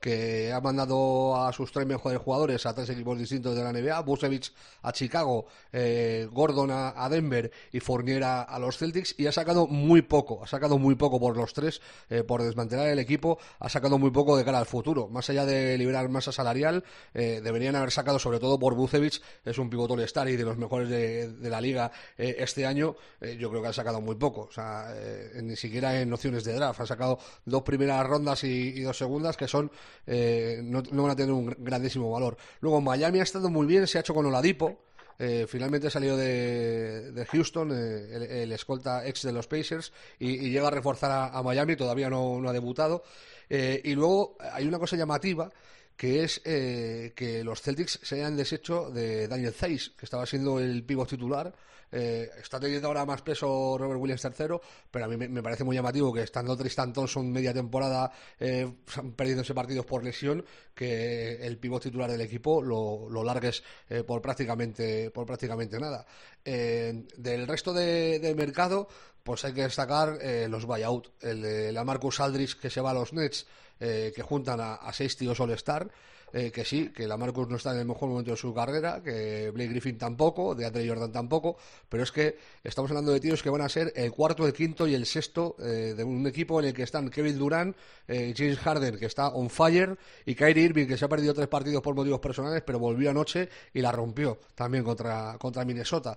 [0.00, 4.00] que ha mandado a sus tres mejores jugadores a tres equipos distintos de la NBA,
[4.00, 9.66] Busevich a Chicago, eh, Gordon a, Denver y Fournier a, los Celtics, y ha sacado
[9.66, 13.68] muy poco, ha sacado muy poco por los tres, eh, por desmantelar el equipo, ha
[13.68, 15.08] sacado muy poco de cara al futuro.
[15.08, 16.84] Más allá de liberar masa salarial,
[17.14, 20.56] eh, deberían haber sacado, sobre todo por Busevich, es un pivot star y de los
[20.56, 24.42] mejores de, la liga eh, este año, eh, yo creo que han sacado muy poco,
[24.42, 28.80] o sea, eh, ni siquiera en nociones de draft, han sacado dos primeras rondas y
[28.82, 29.70] dos segundas que son
[30.06, 32.36] eh, no, no van a tener un grandísimo valor.
[32.60, 34.84] Luego Miami ha estado muy bien, se ha hecho con Oladipo.
[35.18, 40.68] eh, finalmente salió de, de Houston, eh, el, escolta ex de los Pacers, y, llega
[40.68, 43.02] a reforzar a, a Miami, todavía no, no ha debutado.
[43.50, 45.50] Eh, y luego hay una cosa llamativa,
[45.96, 50.58] que es eh, que los Celtics se hayan deshecho de Daniel Zeiss, que estaba siendo
[50.58, 51.52] el pívot titular.
[51.92, 54.56] Eh, está teniendo ahora más peso Robert Williams III,
[54.90, 58.72] pero a mí me, parece muy llamativo que estando Tristan Thompson media temporada eh,
[59.16, 64.22] perdiéndose partidos por lesión, que el pívot titular del equipo lo, lo largues eh, por
[64.22, 66.06] prácticamente por prácticamente nada.
[66.44, 68.88] Eh, del resto de, de mercado,
[69.22, 72.94] pues hay que destacar los buyout, el de la Marcus Aldridge que se va a
[72.94, 73.46] los Nets,
[73.82, 75.90] eh, que juntan a, a seis tíos All-Star.
[76.32, 79.02] Eh, que sí, que la Marcus no está en el mejor momento de su carrera,
[79.02, 81.56] que Blake Griffin tampoco, de Andre Jordan tampoco,
[81.88, 84.86] pero es que estamos hablando de tíos que van a ser el cuarto, el quinto
[84.86, 88.58] y el sexto eh, de un equipo en el que están Kevin Durant, eh, James
[88.58, 91.94] Harden, que está on fire, y Kyrie Irving, que se ha perdido tres partidos por
[91.94, 96.16] motivos personales, pero volvió anoche y la rompió también contra, contra Minnesota.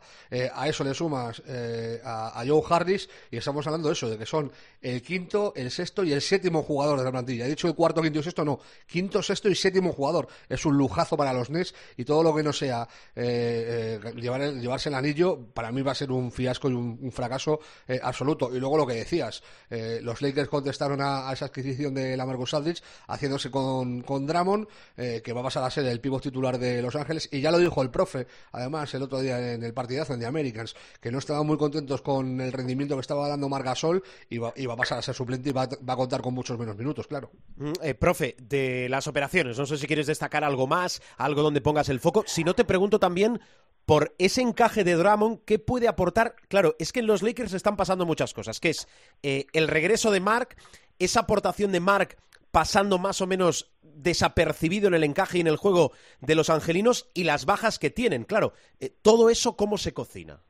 [0.53, 1.41] A eso le sumas
[2.03, 5.71] a, a Joe Harris, y estamos hablando de eso, de que son el quinto, el
[5.71, 7.45] sexto y el séptimo jugador de la plantilla.
[7.45, 8.59] He dicho el cuarto, quinto y sexto, no.
[8.85, 10.02] Quinto, sexto y séptimo jugador.
[10.49, 14.89] Es un lujazo para los Nets y todo lo que no sea eh, eh, llevarse
[14.89, 18.55] el anillo, para mí va a ser un fiasco y un, fracaso eh, absoluto.
[18.55, 22.83] Y luego lo que decías, los Lakers contestaron a, esa adquisición de la Marcus Aldridge
[23.07, 26.81] haciéndose con, con Drummond, eh, que va a pasar a ser el pívot titular de
[26.81, 27.29] Los Ángeles.
[27.31, 30.25] Y ya lo dijo el profe, además, el otro día en el partidazo en The
[30.25, 34.53] Americans, que no estaban muy contentos con el rendimiento que estaba dando Margasol y va,
[34.55, 36.77] y va a pasar a ser suplente y va, va a contar con muchos menos
[36.77, 37.31] minutos, claro.
[37.57, 41.87] Mm, profe, de las operaciones, no sé si quieres destacar algo más, algo donde pongas
[41.87, 42.23] el foco.
[42.25, 43.39] Si no, te pregunto también
[43.85, 46.35] por ese encaje de Drummond, ¿qué puede aportar?
[46.47, 48.87] Claro, es que en los Lakers están pasando muchas cosas, que es
[49.21, 50.55] eh, el regreso de Mark,
[50.97, 52.17] esa aportación de Mark
[52.49, 57.11] pasando más o menos desapercibido en el encaje y en el juego de los angelinos
[57.13, 58.23] y las bajas que tienen.
[58.23, 60.41] Claro, eh, todo eso, ¿cómo se cocina?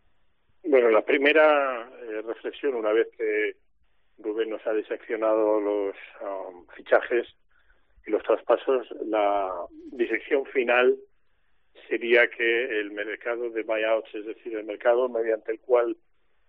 [0.63, 3.57] Bueno, la primera eh, reflexión, una vez que
[4.19, 7.27] Rubén nos ha diseccionado los um, fichajes
[8.05, 10.97] y los traspasos, la disección final
[11.87, 15.95] sería que el mercado de buyouts, es decir, el mercado mediante el cual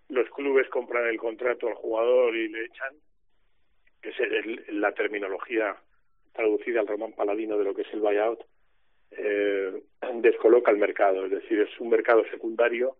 [0.09, 2.93] los clubes compran el contrato al jugador y le echan,
[4.01, 5.75] que es la terminología
[6.33, 8.43] traducida al román paladino de lo que es el buyout,
[9.11, 9.81] eh,
[10.15, 12.97] descoloca el mercado, es decir, es un mercado secundario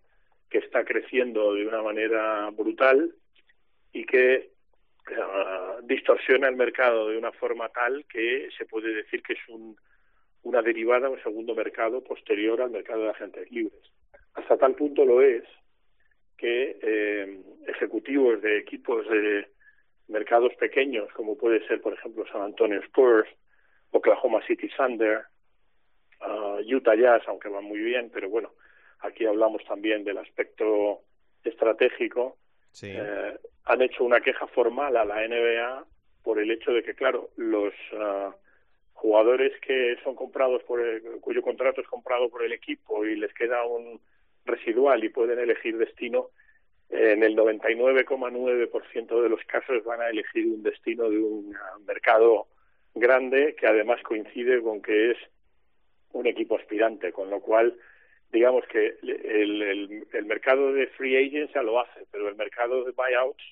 [0.50, 3.14] que está creciendo de una manera brutal
[3.92, 4.52] y que
[5.12, 9.78] eh, distorsiona el mercado de una forma tal que se puede decir que es un,
[10.44, 13.82] una derivada, un segundo mercado posterior al mercado de agentes libres.
[14.34, 15.44] Hasta tal punto lo es
[16.38, 19.48] que eh, ejecutivos de equipos de
[20.08, 23.30] mercados pequeños, como puede ser, por ejemplo, San Antonio Spurs,
[23.92, 25.24] Oklahoma City Thunder,
[26.22, 28.52] uh, Utah Jazz, aunque van muy bien, pero bueno,
[29.00, 31.02] aquí hablamos también del aspecto
[31.44, 32.38] estratégico,
[32.72, 32.92] Sí.
[32.94, 35.86] eh, han hecho una queja formal a la NBA
[36.24, 38.36] por el hecho de que, claro, los ah,
[38.94, 43.34] jugadores que son comprados por el, cuyo contrato es comprado por el equipo y les
[43.34, 44.00] queda un
[44.46, 46.30] residual y pueden elegir destino,
[46.90, 52.48] en el 99,9% de los casos van a elegir un destino de un ah, mercado
[52.94, 55.18] grande que además coincide con que es
[56.14, 57.76] un equipo aspirante, con lo cual
[58.36, 59.62] digamos que el,
[60.12, 63.44] el, mercado de free agents ya lo hace, pero el mercado de buyouts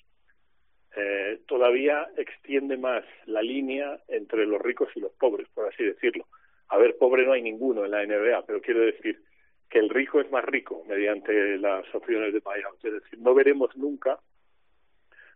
[0.98, 6.28] eh, todavía extiende más la línea entre los ricos y los pobres, por así decirlo.
[6.68, 9.22] A ver, pobre no hay ninguno en la NBA, pero quiero decir
[9.70, 12.84] que el rico es más rico mediante las opciones de buyout.
[12.84, 14.20] Es decir, no veremos nunca,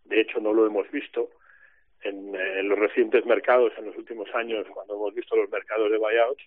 [0.03, 1.29] de hecho no lo hemos visto,
[2.01, 5.97] en, en los recientes mercados, en los últimos años, cuando hemos visto los mercados de
[5.97, 6.43] buyouts,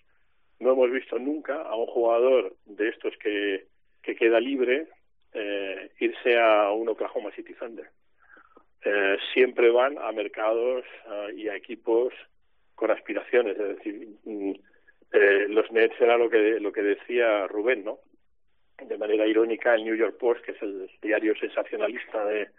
[0.61, 3.65] no hemos visto nunca a un jugador de estos que,
[4.01, 4.87] que queda libre
[5.33, 7.89] eh, irse a un Oklahoma City Thunder.
[8.83, 12.13] Eh, siempre van a mercados uh, y a equipos
[12.75, 14.51] con aspiraciones, es decir, mm,
[15.13, 17.99] eh, los Nets era lo que lo que decía Rubén, ¿no?
[18.83, 22.49] De manera irónica, el New York Post, que es el diario sensacionalista de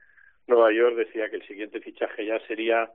[0.47, 2.91] Nueva York, decía que el siguiente fichaje ya sería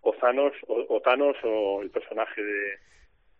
[0.00, 1.02] o o, o
[1.44, 2.78] o el personaje de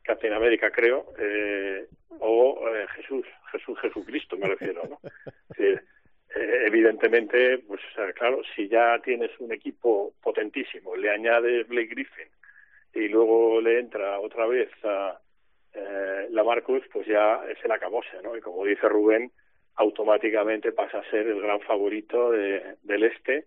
[0.03, 1.87] Captain América, creo, eh,
[2.21, 4.99] o eh, Jesús, Jesús Jesucristo, me refiero, ¿no?
[6.33, 7.81] Eh, evidentemente, pues
[8.15, 12.29] claro, si ya tienes un equipo potentísimo, le añades Blake Griffin
[12.95, 15.19] y luego le entra otra vez a
[15.75, 18.37] eh, la Marcus, pues ya es el acabose, ¿no?
[18.37, 19.31] Y como dice Rubén,
[19.77, 23.47] automáticamente pasa a ser el gran favorito de, del este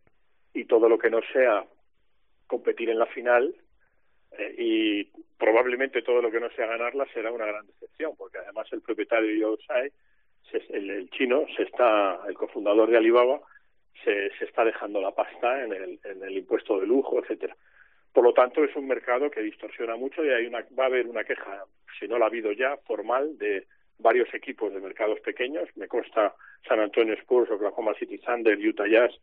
[0.54, 1.66] y todo lo que no sea
[2.48, 3.54] competir en la final
[4.38, 5.04] eh, y
[5.38, 9.48] probablemente todo lo que no sea ganarla será una gran decepción, porque además el propietario
[9.48, 9.92] Joe Tsai,
[10.70, 13.42] el, el chino, se está, el cofundador de Alibaba,
[14.04, 17.56] se, se está dejando la pasta en el, en el impuesto de lujo, etcétera.
[18.12, 21.08] Por lo tanto, es un mercado que distorsiona mucho y hay una, va a haber
[21.08, 21.66] una queja,
[22.00, 23.66] si no la ha habido ya, formal de
[23.98, 25.68] varios equipos de mercados pequeños.
[25.76, 26.36] Me consta
[26.68, 29.20] San Antonio Spurs, Oklahoma City Thunder, Utah Jazz,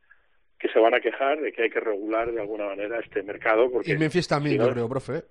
[0.60, 3.70] que se van a quejar de que hay que regular de alguna manera este mercado.
[3.70, 5.24] Porque, y Memphis también, si no, yo creo, profe.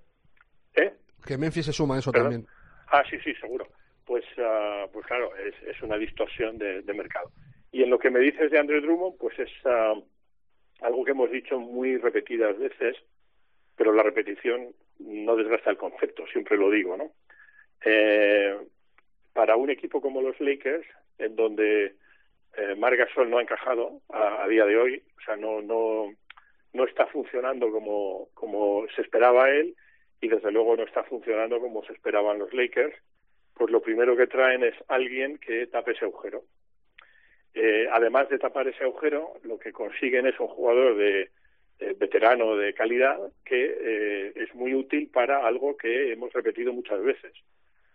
[0.76, 0.92] ¿Eh?
[1.26, 2.32] Que Memphis se suma a eso ¿Perdón?
[2.32, 2.52] también.
[2.88, 3.68] Ah, sí, sí, seguro.
[4.06, 7.32] Pues, uh, pues claro, es, es una distorsión de, de, mercado.
[7.72, 10.04] Y en lo que me dices de Andrew Drummond, pues es uh,
[10.82, 12.98] algo que hemos dicho muy repetidas veces,
[13.76, 17.12] pero la repetición no desgasta el concepto, siempre lo digo, ¿no?
[17.86, 18.58] Eh,
[19.34, 20.88] para un equipo como los Lakers,
[21.20, 21.96] en donde
[22.60, 26.14] eh, Marc Gasol no ha encajado a, día de hoy, o sea, no, no,
[26.74, 29.76] no está funcionando como, como se esperaba él
[30.22, 32.96] y desde luego no está funcionando como se esperaban los Lakers,
[33.54, 36.44] pues lo primero que traen es alguien que tape ese agujero.
[37.54, 41.30] Eh, además de tapar ese agujero, lo que consiguen es un jugador de
[41.80, 47.02] eh, veterano de calidad que eh, es muy útil para algo que hemos repetido muchas
[47.02, 47.34] veces,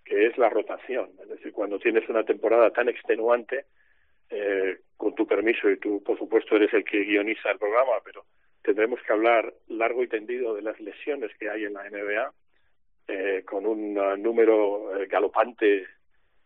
[0.05, 1.11] que es la rotación.
[1.23, 3.67] Es decir, cuando tienes una temporada tan extenuante,
[4.35, 8.25] eh, con tu permiso, y tú, por supuesto, eres el que guioniza el programa, pero
[8.63, 12.33] tendremos que hablar largo y tendido de las lesiones que hay en la NBA,
[13.07, 15.87] eh, con un uh, número eh, galopante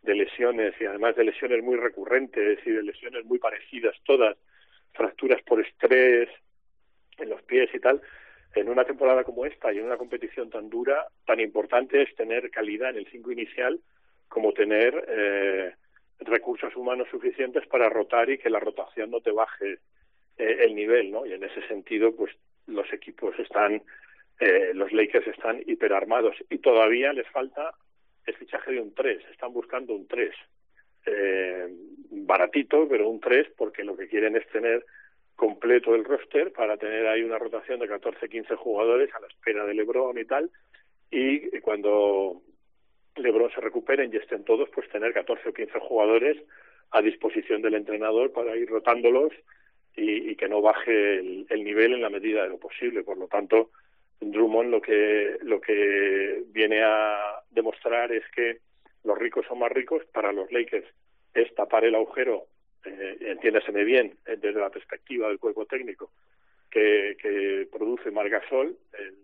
[0.02, 4.36] de lesiones y además de lesiones muy recurrentes y de lesiones muy parecidas todas,
[4.92, 6.28] fracturas por estrés
[7.16, 8.02] en los pies y tal.
[8.54, 12.50] En una temporada como esta y en una competición tan dura, tan importante es tener
[12.50, 13.80] calidad en el cinco inicial
[14.28, 15.74] como tener eh,
[16.20, 19.78] recursos humanos suficientes para rotar y que la rotación no te baje
[20.36, 21.26] eh, el nivel, ¿no?
[21.26, 22.34] Y en ese sentido, pues
[22.66, 23.82] los equipos están,
[24.40, 27.72] eh, los Lakers están hiperarmados y todavía les falta
[28.26, 30.34] el fichaje de un 3, están buscando un 3.
[31.06, 31.68] Eh,
[32.10, 34.84] baratito, pero un 3 porque lo que quieren es tener
[35.36, 39.64] completo el roster para tener ahí una rotación de 14, 15 jugadores a la espera
[39.64, 40.50] de LeBron y tal.
[41.10, 42.42] Y cuando
[43.20, 46.36] LeBron se recuperen y estén todos, pues tener 14 o 15 jugadores
[46.90, 49.32] a disposición del entrenador para ir rotándolos
[49.96, 53.02] y, que no baje el, el, nivel en la medida de lo posible.
[53.02, 53.70] Por lo tanto,
[54.20, 58.58] Drummond lo que, lo que viene a demostrar es que
[59.04, 60.04] los ricos son más ricos.
[60.12, 60.86] Para los Lakers
[61.34, 62.46] es tapar el agujero,
[62.84, 66.12] eh, entiéndaseme bien, desde la perspectiva del cuerpo técnico,
[66.70, 69.14] que, que produce Margasol, el,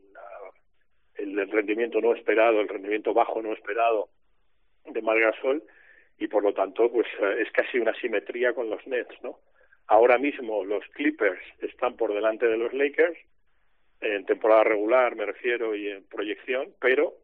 [1.16, 4.08] el rendimiento no esperado, el rendimiento bajo no esperado
[4.84, 5.62] de Margasol
[6.18, 9.38] y por lo tanto pues eh, es casi una simetría con los Nets, ¿no?
[9.86, 13.18] Ahora mismo los Clippers están por delante de los Lakers
[14.00, 17.14] en temporada regular, me refiero, y en proyección, pero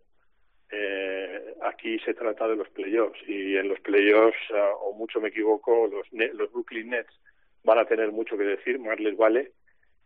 [0.71, 5.29] eh, aquí se trata de los playoffs y en los playoffs, ah, o mucho me
[5.29, 7.13] equivoco, los, los Brooklyn Nets
[7.65, 9.53] van a tener mucho que decir, más les vale,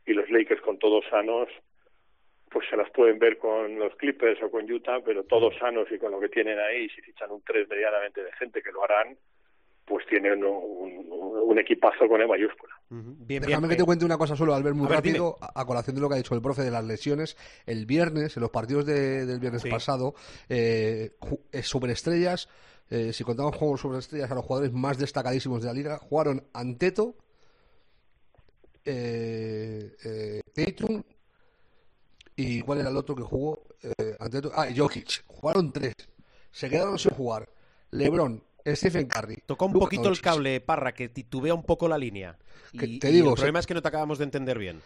[0.06, 1.48] y los Lakers con todos sanos,
[2.54, 5.98] pues se las pueden ver con los Clippers o con Utah, pero todos sanos y
[5.98, 9.18] con lo que tienen ahí, si fichan un tres medianamente de gente que lo harán,
[9.84, 11.10] pues tienen un, un-
[11.50, 12.72] un equipazo con E mayúscula.
[12.90, 15.60] Bien, Déjame bien, que te cuente una cosa solo, Albert, muy a ver, rápido, a,
[15.60, 17.36] a colación de lo que ha dicho el profe de las lesiones.
[17.66, 19.68] El viernes, en los partidos de- del viernes Sí.
[19.70, 20.14] pasado,
[20.48, 21.10] eh,
[21.52, 22.48] eh, superestrellas,
[22.88, 27.16] eh, si contamos juegos superestrellas a los jugadores más destacadísimos de la liga, jugaron Anteto,
[28.84, 31.02] eh, eh, Tatum
[32.36, 33.62] y ¿cuál era el otro que jugó?
[33.82, 35.24] Eh, Anteto, ah, Jokic.
[35.26, 35.94] Jugaron tres.
[36.50, 37.48] Se quedaron sin jugar.
[37.90, 39.38] LeBron, Stephen Curry.
[39.46, 42.36] Tocó un Luka poquito el cable, Parra, que titubea un poco la línea.
[42.78, 44.80] Que Y, te y digo, el problema es que no te acabamos de entender bien.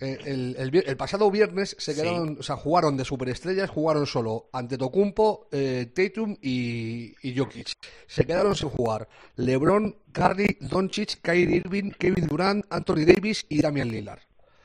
[0.00, 2.00] Eh, el, el vier- el pasado viernes se Sí.
[2.00, 7.72] quedaron, o sea, jugaron de superestrellas, jugaron solo ante Tocumpo, Tatum y, y Jokic.
[8.06, 13.88] Se quedaron sin jugar LeBron, Curry, Doncic, Kyrie Irving, Kevin Durant, Anthony Davis y Damian
[13.90, 14.20] Lillard.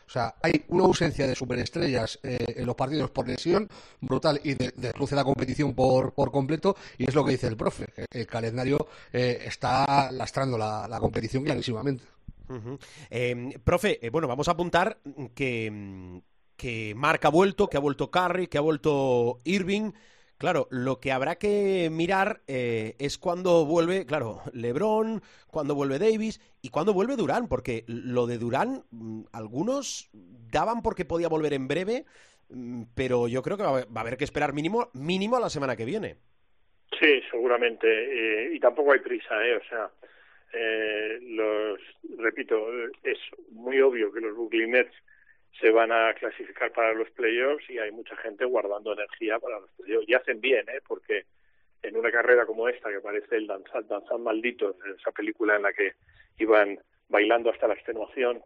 [0.08, 3.68] O sea, hay una ausencia de superestrellas eh, en los partidos por lesión
[4.02, 6.76] brutal y de- desluce la competición por, por completo.
[6.98, 7.88] Y es lo que dice el profe.
[8.12, 12.04] El calendario eh, está lastrando la, la competición clarísimamente.
[13.10, 15.00] Eh, profe, eh, bueno, vamos a apuntar
[15.34, 16.22] que,
[16.56, 19.92] que Marc ha vuelto, que ha vuelto Curry, que ha vuelto Irving.
[20.38, 26.42] Claro, lo que habrá que mirar eh, es cuando vuelve, claro, LeBron, cuando vuelve Davis
[26.62, 31.70] y cuando vuelve Durán, porque lo de Durán, mm, algunos daban porque podía volver en
[31.70, 32.06] breve,
[32.50, 35.78] mm, pero yo creo que va a haber que esperar mínimo, mínimo a la semana
[35.78, 36.18] que viene.
[37.00, 37.88] Sí, seguramente.
[37.88, 39.56] eh, y tampoco hay prisa, ¿eh?
[39.56, 39.90] O sea,
[40.54, 41.80] eh, los,
[42.18, 42.68] repito,
[43.04, 43.18] es
[43.52, 44.96] muy obvio que los Brooklyn Nets
[45.60, 49.72] se van a clasificar para los playoffs y hay mucha gente guardando energía para los
[49.72, 50.10] playoffs.
[50.10, 50.82] Y hacen bien, ¿eh?
[50.86, 51.26] Porque
[51.82, 55.74] en una carrera como esta, que parece el danzar, danzar maldito, esa película en la
[55.74, 55.94] que
[56.40, 58.42] iban bailando hasta la extenuación,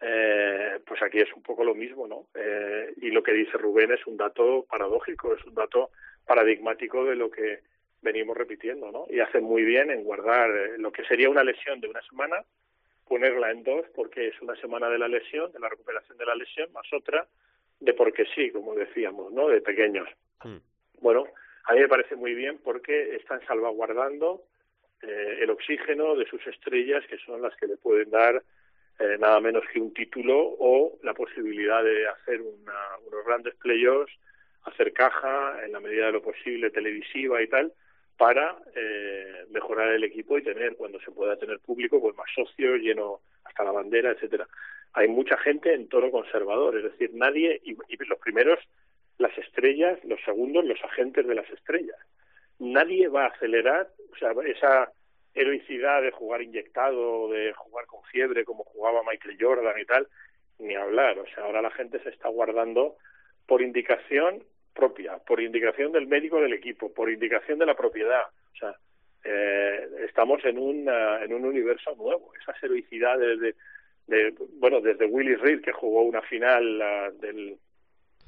[0.00, 2.26] eh, pues aquí es un poco lo mismo, ¿no?
[2.34, 5.90] Eh, y lo que dice Rubén es un dato paradójico, es un dato
[6.26, 7.60] paradigmático de lo que
[8.00, 9.06] venimos repitiendo, ¿no?
[9.08, 12.44] Y hacen muy bien en guardar eh, lo que sería una lesión de una semana,
[13.08, 16.34] ponerla en dos, porque es una semana de la lesión, de la recuperación de la
[16.34, 17.26] lesión, más otra
[17.80, 19.48] de porque sí, como decíamos, ¿no?
[19.48, 20.08] De pequeños.
[21.00, 21.24] Bueno,
[21.64, 24.42] a mí me parece muy bien porque están salvaguardando
[25.02, 28.42] eh, el oxígeno de sus estrellas, que son las que le pueden dar
[29.00, 34.12] eh, nada menos que un título o la posibilidad de hacer una- unos grandes playoffs,
[34.64, 37.72] hacer caja en la medida de lo posible televisiva y tal,
[38.22, 42.78] para eh, mejorar el equipo y tener, cuando se pueda tener público, pues más socios,
[42.78, 44.46] lleno hasta la bandera, etcétera.
[44.92, 48.60] Hay mucha gente en tono conservador, es decir, nadie, y, y los primeros,
[49.18, 51.98] las estrellas, los segundos, los agentes de las estrellas.
[52.60, 54.92] Nadie va a acelerar, o sea, esa
[55.34, 60.06] heroicidad de jugar inyectado, de jugar con fiebre, como jugaba Michael Jordan y tal,
[60.60, 61.18] ni hablar.
[61.18, 62.98] O sea, ahora la gente se está guardando
[63.48, 64.44] por indicación
[64.74, 68.22] propia, por indicación del médico del equipo, por indicación de la propiedad.
[68.52, 68.74] O sea,
[69.24, 72.32] eh, estamos en un, ah, en un universo nuevo.
[72.40, 73.54] Esas heroicidades de,
[74.06, 77.56] de, bueno, desde Willie Reed, que jugó una final ah, del,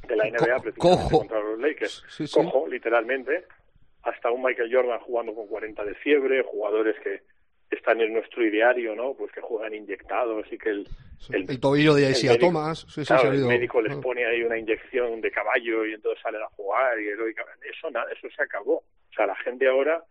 [0.07, 1.19] de la NBA precisamente cojo.
[1.19, 2.35] contra los Lakers, Sí, sí.
[2.35, 3.45] cojo, literalmente,
[4.03, 7.23] hasta un Michael Jordan jugando con 40 de fiebre, jugadores que
[7.71, 9.15] están en nuestro ideario, ¿no?
[9.15, 10.89] Pues que juegan inyectados y que el,
[11.33, 12.81] El tobillo de médico- Thomas.
[12.89, 16.43] Sí, sí, claro, el médico les pone ahí una inyección de caballo y entonces salen
[16.43, 17.69] a jugar y heroicamente.
[17.69, 18.77] Eso, nada, eso se acabó.
[18.77, 20.03] O sea, la gente ahora,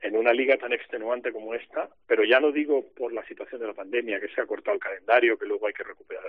[0.00, 3.66] en una liga tan extenuante como esta, pero ya no digo por la situación de
[3.68, 6.24] la pandemia, que se ha cortado el calendario, que luego hay que recuperar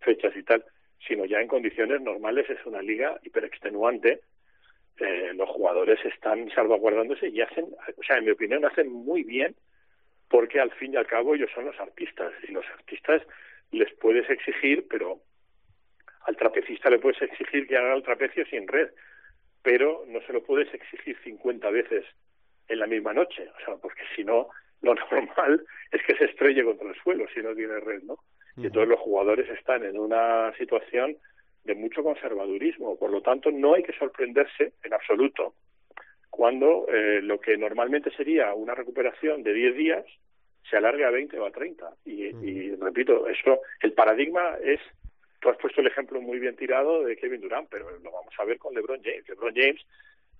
[0.00, 0.64] fechas y tal,
[1.06, 4.20] sino ya en condiciones normales es una liga hiperextenuante.
[4.98, 7.66] Eh, los jugadores están salvaguardándose y hacen,
[7.96, 9.54] o sea, en mi opinión, hacen muy bien
[10.28, 13.22] porque al fin y al cabo ellos son los artistas y los artistas
[13.70, 15.20] les puedes exigir, pero
[16.22, 18.90] al trapecista le puedes exigir que haga el trapecio sin red,
[19.62, 22.04] pero no se lo puedes exigir 50 veces
[22.68, 24.48] en la misma noche, o sea, porque si no,
[24.82, 28.18] lo normal es que se estrelle contra el suelo si no tiene red, ¿no?
[28.56, 31.18] Y entonces los jugadores están en una situación
[31.64, 35.54] de mucho conservadurismo, por lo tanto no hay que sorprenderse en absoluto
[36.36, 40.04] cuando eh, lo que normalmente sería una recuperación de 10 días
[40.68, 41.88] se alarga a 20 o a 30.
[42.04, 44.80] Y, y repito, eso, el paradigma es
[45.40, 48.44] tú has puesto el ejemplo muy bien tirado de Kevin Durant, pero lo vamos a
[48.44, 49.28] ver con LeBron James.
[49.28, 49.80] LeBron James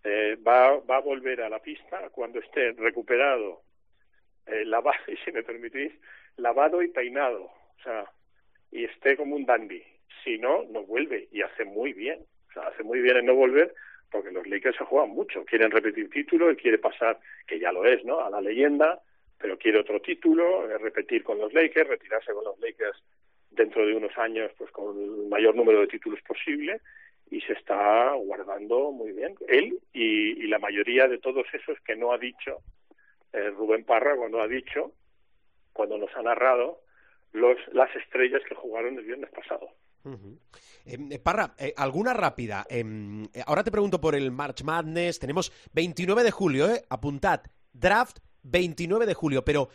[0.05, 3.63] eh, va, va a volver a la pista cuando esté recuperado,
[4.47, 5.93] eh, lavado, y si me permitís,
[6.37, 8.05] lavado y peinado, o sea,
[8.71, 9.83] y esté como un dandy.
[10.25, 12.27] Si no, no vuelve y hace muy bien.
[12.51, 13.73] O sea, hace muy bien en no volver
[14.11, 15.45] porque los Lakers se juegan mucho.
[15.45, 18.21] Quieren repetir título, él quiere pasar, que ya lo es, ¿no?
[18.21, 19.01] A la leyenda,
[19.39, 23.03] pero quiere otro título, eh, repetir con los Lakers, retirarse con los Lakers
[23.51, 26.81] dentro de unos años, pues con el mayor número de títulos posible
[27.31, 29.35] y se está guardando muy bien.
[29.49, 32.63] Él y, y la mayoría de todos esos que no ha dicho
[33.33, 34.93] eh, Rubén Parra cuando ha dicho,
[35.73, 36.81] cuando nos ha narrado,
[37.33, 39.69] los, las estrellas que jugaron el viernes pasado.
[40.85, 42.67] Eh, Parra, eh, alguna rápida.
[42.69, 45.19] Em, eh, ahora te pregunto por el March Madness.
[45.19, 46.85] Tenemos 29 de julio, ¿eh?
[46.89, 47.41] Apuntad.
[47.73, 49.69] Draft 29 de julio, pero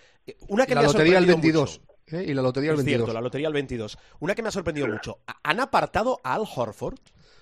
[0.48, 1.80] una que la me ha lotería el sorprendido 22.
[1.82, 2.18] mucho.
[2.18, 2.26] ¿eh?
[2.28, 3.00] Y la lotería el Es 22.
[3.06, 3.98] cierto, la lotería el 22.
[4.20, 5.20] Una que me ha sorprendido mucho.
[5.28, 6.98] ¿Ha- ¿Han apartado a Al Horford?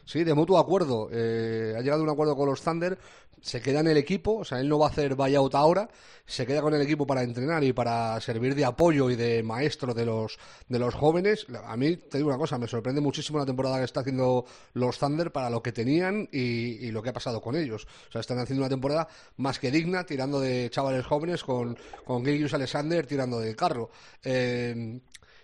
[0.10, 1.08] Sí, de mutuo acuerdo.
[1.12, 2.98] Eh, ha llegado un acuerdo con los Thunder.
[3.44, 5.88] Se queda en el equipo, o sea, él no va a hacer buyout ahora.
[6.26, 9.94] Se queda con el equipo para entrenar y para servir de apoyo y de maestro
[9.94, 11.46] de los, de los jóvenes.
[11.64, 14.98] A mí, te digo una cosa, me sorprende muchísimo la temporada que está haciendo los
[14.98, 17.86] Thunder para lo que tenían y, y lo que ha pasado con ellos.
[18.08, 19.08] O sea, están haciendo una temporada
[19.38, 23.92] más que digna, tirando de chavales jóvenes con, con Gilgius Alexander tirando del carro.
[24.24, 25.02] Eh,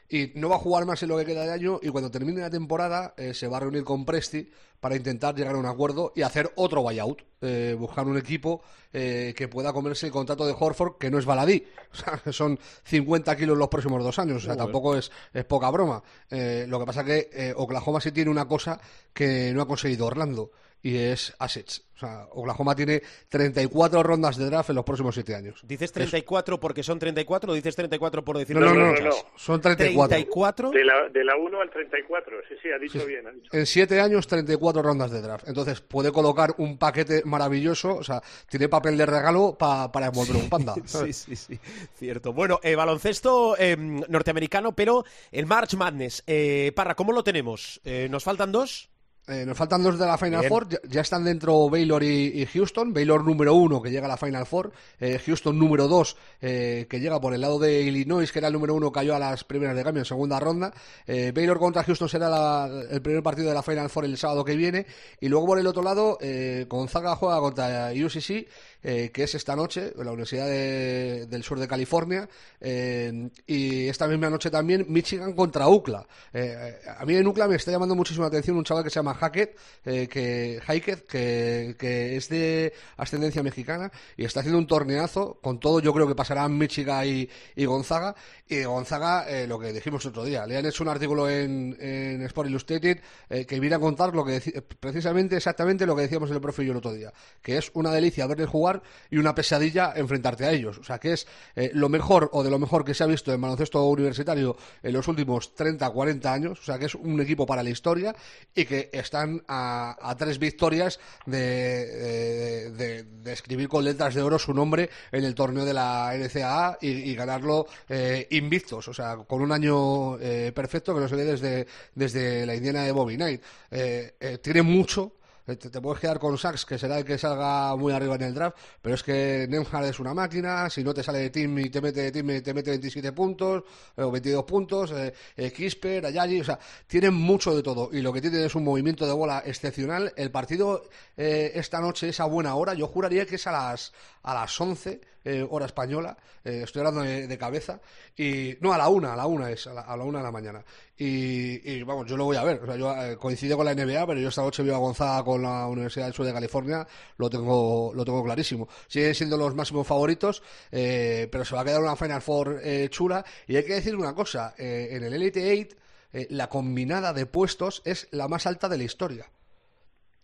[0.09, 2.41] y no va a jugar más en lo que queda de año y cuando termine
[2.41, 4.49] la temporada eh, se va a reunir con Presti
[4.79, 8.61] para intentar llegar a un acuerdo y hacer otro buyout, eh, buscar un equipo
[8.93, 12.59] eh, que pueda comerse el contrato de Horford que no es baladí, o sea, son
[12.83, 16.03] 50 kilos los próximos dos años, o sea, tampoco es, es poca broma.
[16.29, 18.79] Eh, lo que pasa que eh, Oklahoma sí tiene una cosa
[19.13, 20.51] que no ha conseguido Orlando
[20.81, 21.83] y es assets.
[21.95, 25.61] O sea, Oklahoma tiene 34 rondas de draft en los próximos 7 años.
[25.63, 29.11] ¿Dices 34 porque son 34 o dices 34 por decir No, no, no, no, no.
[29.37, 30.09] son 34.
[30.09, 30.71] 34.
[30.71, 33.05] De la, de la 1 al 34, sí, sí, ha dicho Sí.
[33.07, 33.25] bien.
[33.27, 33.49] Ha dicho.
[33.53, 35.47] En siete años, 34 rondas de draft.
[35.47, 37.95] Entonces, puede colocar un paquete maravilloso.
[37.95, 40.73] O sea, tiene papel de regalo pa- para envolver un panda.
[40.75, 41.15] Sí, ¿sabes?
[41.17, 41.59] sí, sí,
[41.95, 42.33] cierto.
[42.33, 46.23] Bueno, eh, baloncesto eh, norteamericano, pero el March Madness.
[46.27, 47.79] Eh, Parra, ¿cómo lo tenemos?
[47.85, 48.89] Eh, ¿Nos faltan dos?
[49.27, 50.49] Eh, nos faltan dos de la Final Bien.
[50.49, 50.69] Four.
[50.69, 52.93] Ya, ya están dentro Baylor y, y Houston.
[52.93, 54.71] Baylor número uno, que llega a la Final Four.
[54.99, 58.53] Eh, Houston número dos, eh, que llega por el lado de Illinois, que era el
[58.53, 60.71] número uno, cayó a las primeras de cambio en segunda ronda.
[61.07, 64.45] Eh, Baylor contra Houston será la- el primer partido de la Final Four el sábado
[64.45, 64.85] que viene.
[65.19, 68.47] Y luego por el otro lado, eh, Gonzaga juega contra UCC,
[68.87, 72.29] eh, que es esta noche, en la Universidad de- del Sur de California.
[72.61, 76.05] Eh, y esta misma noche también Michigan contra UCLA.
[76.33, 79.15] Eh, a mí en UCLA me está llamando muchísimo atención un chaval que se llama
[79.15, 85.39] Hackett, eh, que, Hackett, que, que es de ascendencia mexicana y está haciendo un torneazo.
[85.41, 88.15] Con todo, yo creo que pasarán Michigan y, y Gonzaga.
[88.47, 92.49] Y Gonzaga, lo que dijimos otro día, le han hecho un artículo en, en Sport
[92.49, 92.99] Illustrated
[93.47, 94.39] que viene a contar lo que
[94.79, 97.11] precisamente exactamente lo que decíamos en el profe y yo el otro día,
[97.41, 98.74] que es una delicia verles jugar
[99.09, 100.77] y una pesadilla enfrentarte a ellos.
[100.77, 103.33] O sea, que es eh, lo mejor o de lo mejor que se ha visto
[103.33, 106.59] en baloncesto universitario en los últimos 30, 40 años.
[106.59, 108.15] O sea, que es un equipo para la historia
[108.53, 114.89] y que están a, tres victorias de, de- escribir con letras de oro su nombre
[115.11, 118.87] en el torneo de la NCAA y, y ganarlo eh, invictos.
[118.87, 122.83] O sea, con un año eh, perfecto que no se ve desde, desde la Indiana
[122.83, 123.41] de Bobby Knight.
[123.71, 125.13] Eh, eh, tiene mucho.
[125.47, 128.33] Eh, Te, puedes quedar con Sachs, que será el que salga muy arriba en el
[128.33, 131.69] draft, pero es que Nemhard es una máquina, si no te sale de team y
[131.69, 133.63] te mete de team, te mete 27 puntos,
[133.95, 138.01] eh, o 22 puntos, eh, eh, Kisper, Ayagi, o sea, tienen mucho de todo, y
[138.01, 140.11] lo que tienen es un movimiento de bola excepcional.
[140.15, 143.93] El partido eh, esta noche es a buena hora, yo juraría que es a las,
[144.23, 147.81] a las 11, eh, hora española, eh, estoy hablando de, de cabeza,
[148.15, 150.23] y no, a la una, a la una es, a la, a la una de
[150.23, 150.63] la mañana.
[150.97, 154.07] Y, vamos, yo lo voy a ver, o sea, yo eh, coincido con la NBA,
[154.07, 157.29] pero yo esta noche veo a Gonzaga con la Universidad del Sur de California, lo
[157.29, 158.69] tengo, lo tengo clarísimo.
[158.87, 163.57] Siguen siendo los máximos favoritos, pero se va a quedar una Final Four chula, y
[163.57, 168.07] hay que decir una cosa, en el Elite 8, eh, la combinada de puestos es
[168.11, 169.29] la más alta de la historia.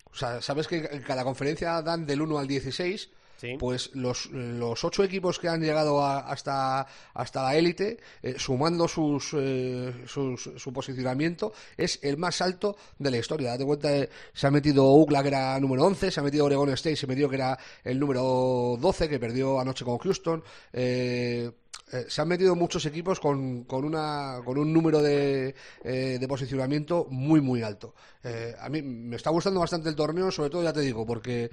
[0.05, 3.09] O sea, sabes que en cada conferencia dan del 1 al 16.
[3.57, 8.87] Pues los, los ocho equipos que han llegado a- hasta, hasta la élite, eh, sumando
[8.87, 13.51] sus, eh, sus- su posicionamiento, es el más alto de la historia.
[13.51, 16.69] Date cuenta, eh, se ha metido UCLA, que era número 11, se ha metido Oregon
[16.69, 20.43] State, se metió que era el número 12, que perdió anoche con Houston.
[20.73, 21.51] eh,
[21.91, 26.27] eh, se han metido muchos equipos con, con, una, con un número de, eh, de
[26.27, 27.93] posicionamiento muy, muy alto.
[28.23, 31.49] Eh, a mí me está gustando bastante el torneo, sobre todo, ya te digo, porque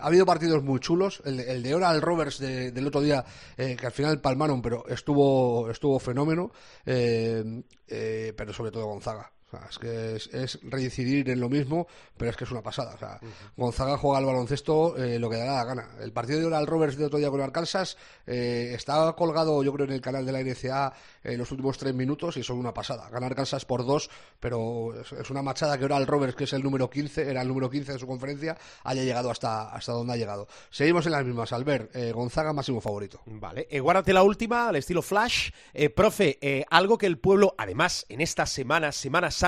[0.00, 1.22] ha habido partidos muy chulos.
[1.24, 3.24] El, de Oral Roberts de- del otro día,
[3.56, 6.50] que al final palmaron, pero estuvo, estuvo fenómeno.
[6.84, 9.33] pero sobre todo Gonzaga.
[9.54, 11.86] Sea, es que es, es reincidir en lo mismo,
[12.16, 12.94] pero es que es una pasada.
[12.94, 13.20] O sea,
[13.56, 15.88] Gonzaga juega al baloncesto eh, lo que da la gana.
[16.00, 17.96] El partido de Oral Roberts de otro día con Arkansas
[18.26, 20.92] eh, está colgado, yo creo, en el canal de la NCA
[21.22, 23.08] en los últimos tres minutos y son una pasada.
[23.10, 26.62] Gana Arkansas por dos, pero es, es una machada que Oral Roberts, que es el
[26.62, 30.16] número 15, era el número 15 de su conferencia, haya llegado hasta, hasta donde ha
[30.16, 30.48] llegado.
[30.70, 31.52] Seguimos en las mismas.
[31.52, 33.20] Albert, eh, Gonzaga, máximo favorito.
[33.26, 35.50] Vale, guárdate la última, al estilo Flash.
[35.94, 39.43] Profe, algo que el pueblo, además, en esta semana, Semana Santa,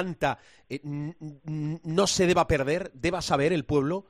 [0.68, 1.14] eh, n-
[1.46, 4.04] n- no se deba perder, deba saber el pueblo.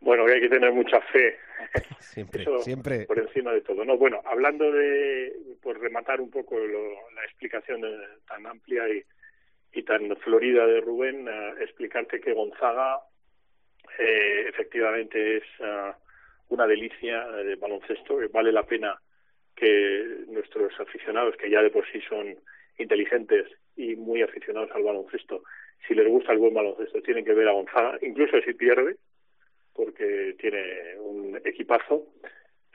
[0.00, 1.36] Bueno, que hay que tener mucha fe.
[1.98, 3.06] Siempre, Eso siempre.
[3.06, 3.84] por encima de todo.
[3.84, 7.98] No, bueno, hablando de, por rematar un poco lo- la explicación de-
[8.28, 9.02] tan amplia y,
[9.72, 13.00] y tan florida de Rubén, eh, explicarte que Gonzaga
[13.98, 15.96] eh, efectivamente es ah,
[16.48, 18.96] una delicia de baloncesto, que vale la pena
[19.54, 22.36] que nuestros aficionados, que ya de por sí son
[22.78, 23.46] inteligentes
[23.76, 25.42] y muy aficionados al baloncesto,
[25.86, 28.96] si les gusta el buen baloncesto, tienen que ver a Gonzaga, incluso si pierde,
[29.72, 32.06] porque tiene un equipazo.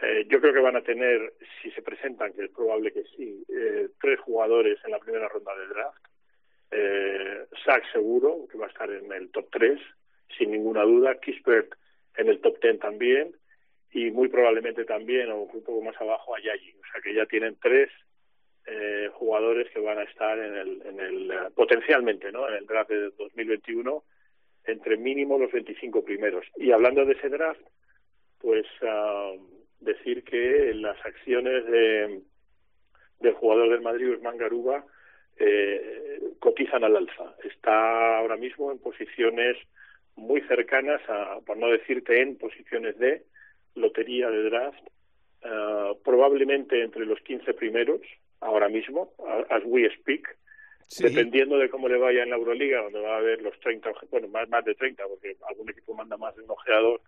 [0.02, 3.44] Eh, yo creo que van a tener, si se presentan, que es probable que sí,
[3.50, 6.06] eh, tres jugadores en la primera ronda de draft.
[6.72, 9.80] Eh, Sack seguro, que va a estar en el top 3,
[10.38, 11.20] sin ninguna duda.
[11.20, 11.74] Kispert
[12.16, 13.36] en el top 10 también.
[13.92, 16.72] Y muy probablemente también, o un poco más abajo, a Yayi.
[16.72, 17.92] O sea que ya tienen tres
[18.68, 22.48] eh, jugadores que van a estar en el, en el eh, potencialmente, ¿no?
[22.48, 24.04] En el draft de 2021
[24.66, 26.46] entre mínimo los 25 primeros.
[26.56, 27.62] Y hablando de ese draft,
[28.40, 29.34] pues ah,
[29.80, 32.22] decir que las acciones de,
[33.20, 34.86] del jugador del Madrid, Usman Garuba,
[35.38, 37.36] eh, cotizan al alza.
[37.44, 39.58] Está ahora mismo en posiciones
[40.16, 43.24] muy cercanas, a, por no decirte en posiciones de
[43.76, 44.84] lotería de draft,
[45.44, 48.02] ah, probablemente entre los 15 primeros,
[48.42, 49.12] ahora mismo,
[49.50, 50.28] as we speak,
[50.88, 51.04] Sí.
[51.08, 54.08] dependiendo de cómo le vaya en la Euroliga, donde va a haber los 30, oje-
[54.12, 57.00] bueno, más, más de 30, porque algún equipo manda más de un ojeador,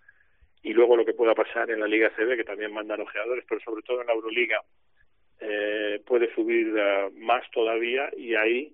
[0.61, 3.59] y luego lo que pueda pasar en la Liga CB, que también mandan ojeadores, pero
[3.59, 4.61] sobre todo en la Euroliga
[5.41, 8.73] eh, puede subir eh, más todavía, y ahí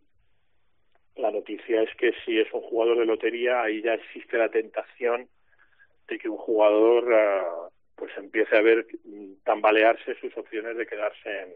[1.15, 5.27] la noticia es que si es un jugador de lotería, ahí ya existe la tentación
[6.07, 11.29] de que un jugador ah, pues empiece a ver mm, tambalearse sus opciones de quedarse
[11.41, 11.55] en,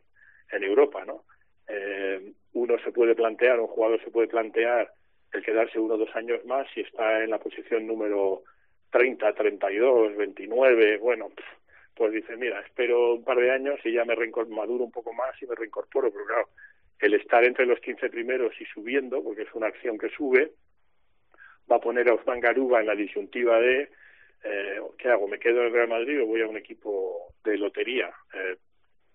[0.51, 1.23] en Europa, ¿no?
[1.67, 4.91] Eh, uno se puede plantear, un jugador se puede plantear
[5.31, 8.43] el quedarse uno o dos años más si está en la posición número
[8.91, 11.31] 30, 32, 29, bueno,
[11.95, 15.41] pues dice, mira, espero un par de años y ya me maduro un poco más
[15.41, 16.49] y me reincorporo, pero claro,
[16.99, 20.51] el estar entre los 15 primeros y subiendo, porque es una acción que sube,
[21.71, 23.89] va a poner a Osman Garuba en la disyuntiva de
[24.43, 25.27] eh, ¿qué hago?
[25.27, 28.11] ¿Me quedo en Real Madrid o voy a un equipo de lotería?
[28.33, 28.57] Eh,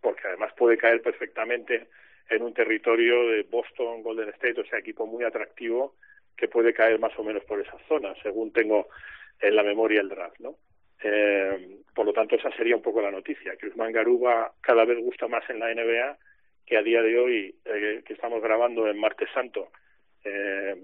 [0.00, 1.88] porque además puede caer perfectamente
[2.30, 5.94] en un territorio de Boston, Golden State, o sea, equipo muy atractivo
[6.36, 8.88] que puede caer más o menos por esa zona, según tengo
[9.40, 10.56] en la memoria el draft, ¿no?
[11.02, 14.98] Eh, por lo tanto, esa sería un poco la noticia, que Usman Garuba cada vez
[14.98, 16.16] gusta más en la NBA
[16.64, 19.70] que a día de hoy, eh, que estamos grabando en Martes Santo,
[20.24, 20.76] eh,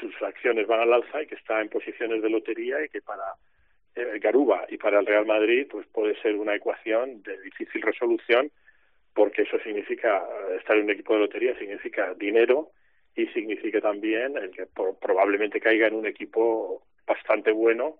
[0.00, 3.34] sus acciones van al alza y que está en posiciones de lotería y que para
[3.96, 8.50] eh, Garuba y para el Real Madrid pues puede ser una ecuación de difícil resolución
[9.14, 10.18] porque eso significa
[10.50, 12.70] eh, estar en un equipo de lotería significa dinero
[13.14, 17.98] y significa también el que pro- probablemente caiga en un equipo bastante bueno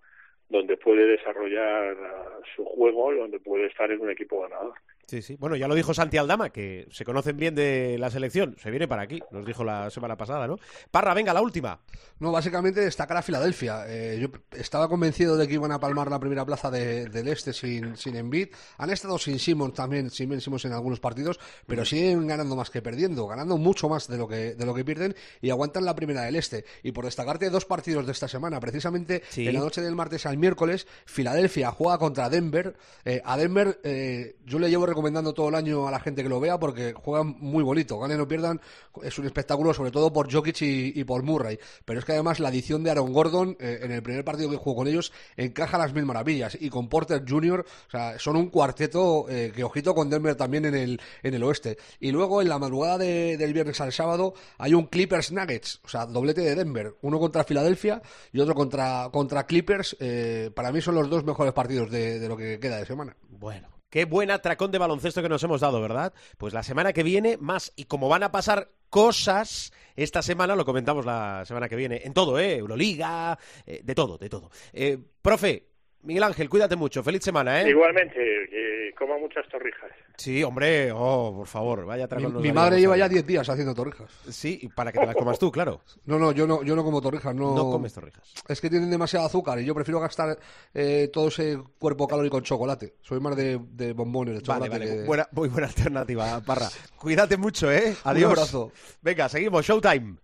[0.49, 4.75] donde puede desarrollar ah, su juego y donde puede estar en un equipo ganador.
[5.07, 5.37] Sí, sí.
[5.39, 8.57] Bueno, ya lo dijo Santi Aldama, que se conocen bien de la selección.
[8.61, 10.59] Se viene para aquí, nos dijo la semana pasada, ¿no?
[10.91, 11.79] Parra, venga, la última.
[12.19, 13.85] No, básicamente destacar a Filadelfia.
[13.87, 14.29] Eh, yo
[14.59, 18.17] estaba convencido de que iban a palmar la primera plaza de- del este sin, sin
[18.17, 18.49] Embiid.
[18.79, 21.39] Han estado sin Simmons también, sin Ben Simmons en algunos partidos,
[21.69, 24.85] pero siguen ganando más que perdiendo, ganando mucho más de lo que, de lo que
[24.85, 26.65] pierden y aguantan la primera del este.
[26.83, 29.47] Y por destacarte dos partidos de esta semana, precisamente Sí.
[29.47, 32.75] en la noche del martes al miércoles, Filadelfia juega contra Denver.
[33.05, 36.29] Eh, a Denver eh, yo le llevo recomendando todo el año a la gente que
[36.31, 37.99] lo vea porque juegan muy bonito.
[37.99, 38.59] Ganen o pierdan,
[39.03, 41.59] es un espectáculo sobre todo por Jokic y, por Murray.
[41.85, 44.57] Pero es que además la adición de Aaron Gordon eh, en el primer partido que
[44.57, 46.57] jugó con ellos encaja las mil maravillas.
[46.59, 50.65] Y con Porter Jr., o sea, son un cuarteto eh, que ojito con Denver también
[50.65, 51.77] en el, en el oeste.
[52.01, 55.89] Y luego en la madrugada de- del viernes al sábado hay un Clippers Nuggets, o
[55.89, 56.95] sea, doblete de Denver.
[57.03, 58.01] Uno contra Filadelfia
[58.33, 59.95] y otro contra, contra Clippers.
[60.01, 63.15] Eh, para mí son los dos mejores partidos de, de lo que queda de semana.
[63.29, 66.13] Bueno, qué buen atracón de baloncesto que nos hemos dado, ¿verdad?
[66.37, 67.73] Pues la semana que viene más.
[67.77, 72.03] Y como van a pasar cosas esta semana, lo comentamos la semana que viene.
[72.05, 72.57] En todo, ¿eh?
[72.57, 74.51] Euroliga, eh, de todo, de todo.
[74.75, 75.71] Eh, profe,
[76.03, 77.03] Miguel Ángel, cuídate mucho.
[77.03, 77.71] Feliz semana, ¿eh?
[77.71, 78.15] Igualmente,
[78.49, 79.91] que coma muchas torrijas.
[80.17, 84.11] Sí, hombre, oh, por favor, vaya Mi, mi madre lleva ya 10 días haciendo torrijas.
[84.31, 85.81] Sí, y para que te las comas tú, claro.
[86.07, 87.35] No, no, yo no, yo no como torrijas.
[87.35, 88.33] No, No comes torrijas.
[88.49, 90.39] Es que tienen demasiado azúcar y yo prefiero gastar
[90.73, 92.95] eh, todo ese cuerpo calórico en chocolate.
[93.03, 94.87] Soy más de, de bombones, de Vale, chocolate.
[94.87, 96.69] vale, que- buena, muy buena alternativa, Parra.
[96.97, 97.97] Cuídate mucho, ¿eh?
[98.05, 98.27] Adiós.
[98.33, 98.73] Un abrazo.
[99.03, 100.17] Venga, seguimos, Showtime.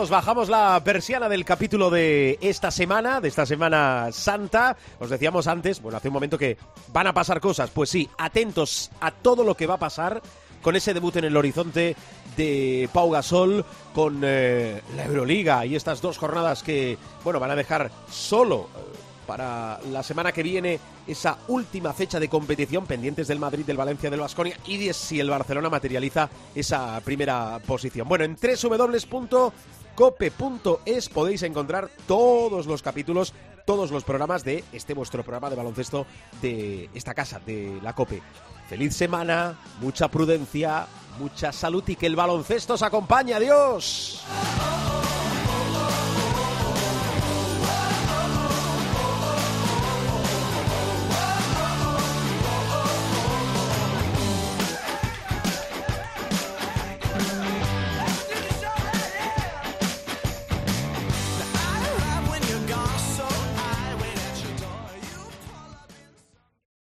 [0.00, 4.74] Vamos, bajamos la persiana del capítulo de esta semana, de esta semana santa.
[4.98, 6.56] Os decíamos antes, bueno, hace un momento que
[6.90, 7.68] van a pasar cosas.
[7.68, 10.22] Pues sí, atentos a todo lo que va a pasar
[10.62, 11.96] con ese debut en el horizonte
[12.34, 13.62] de Pau Gasol,
[13.94, 18.96] con eh, la Euroliga y estas dos jornadas que, bueno, van a dejar solo eh,
[19.26, 24.08] para la semana que viene esa última fecha de competición pendientes del Madrid, del Valencia,
[24.08, 28.08] del Vasconia y de si el Barcelona materializa esa primera posición.
[28.08, 28.36] Bueno, en
[29.96, 33.34] www.cope.es podéis encontrar todos los capítulos,
[33.64, 36.06] todos los programas de este vuestro programa de baloncesto
[36.40, 38.22] de esta casa, de la Cope.
[38.68, 40.86] Feliz semana, mucha prudencia,
[41.18, 43.34] mucha salud y que el baloncesto os acompañe.
[43.34, 44.24] Adiós.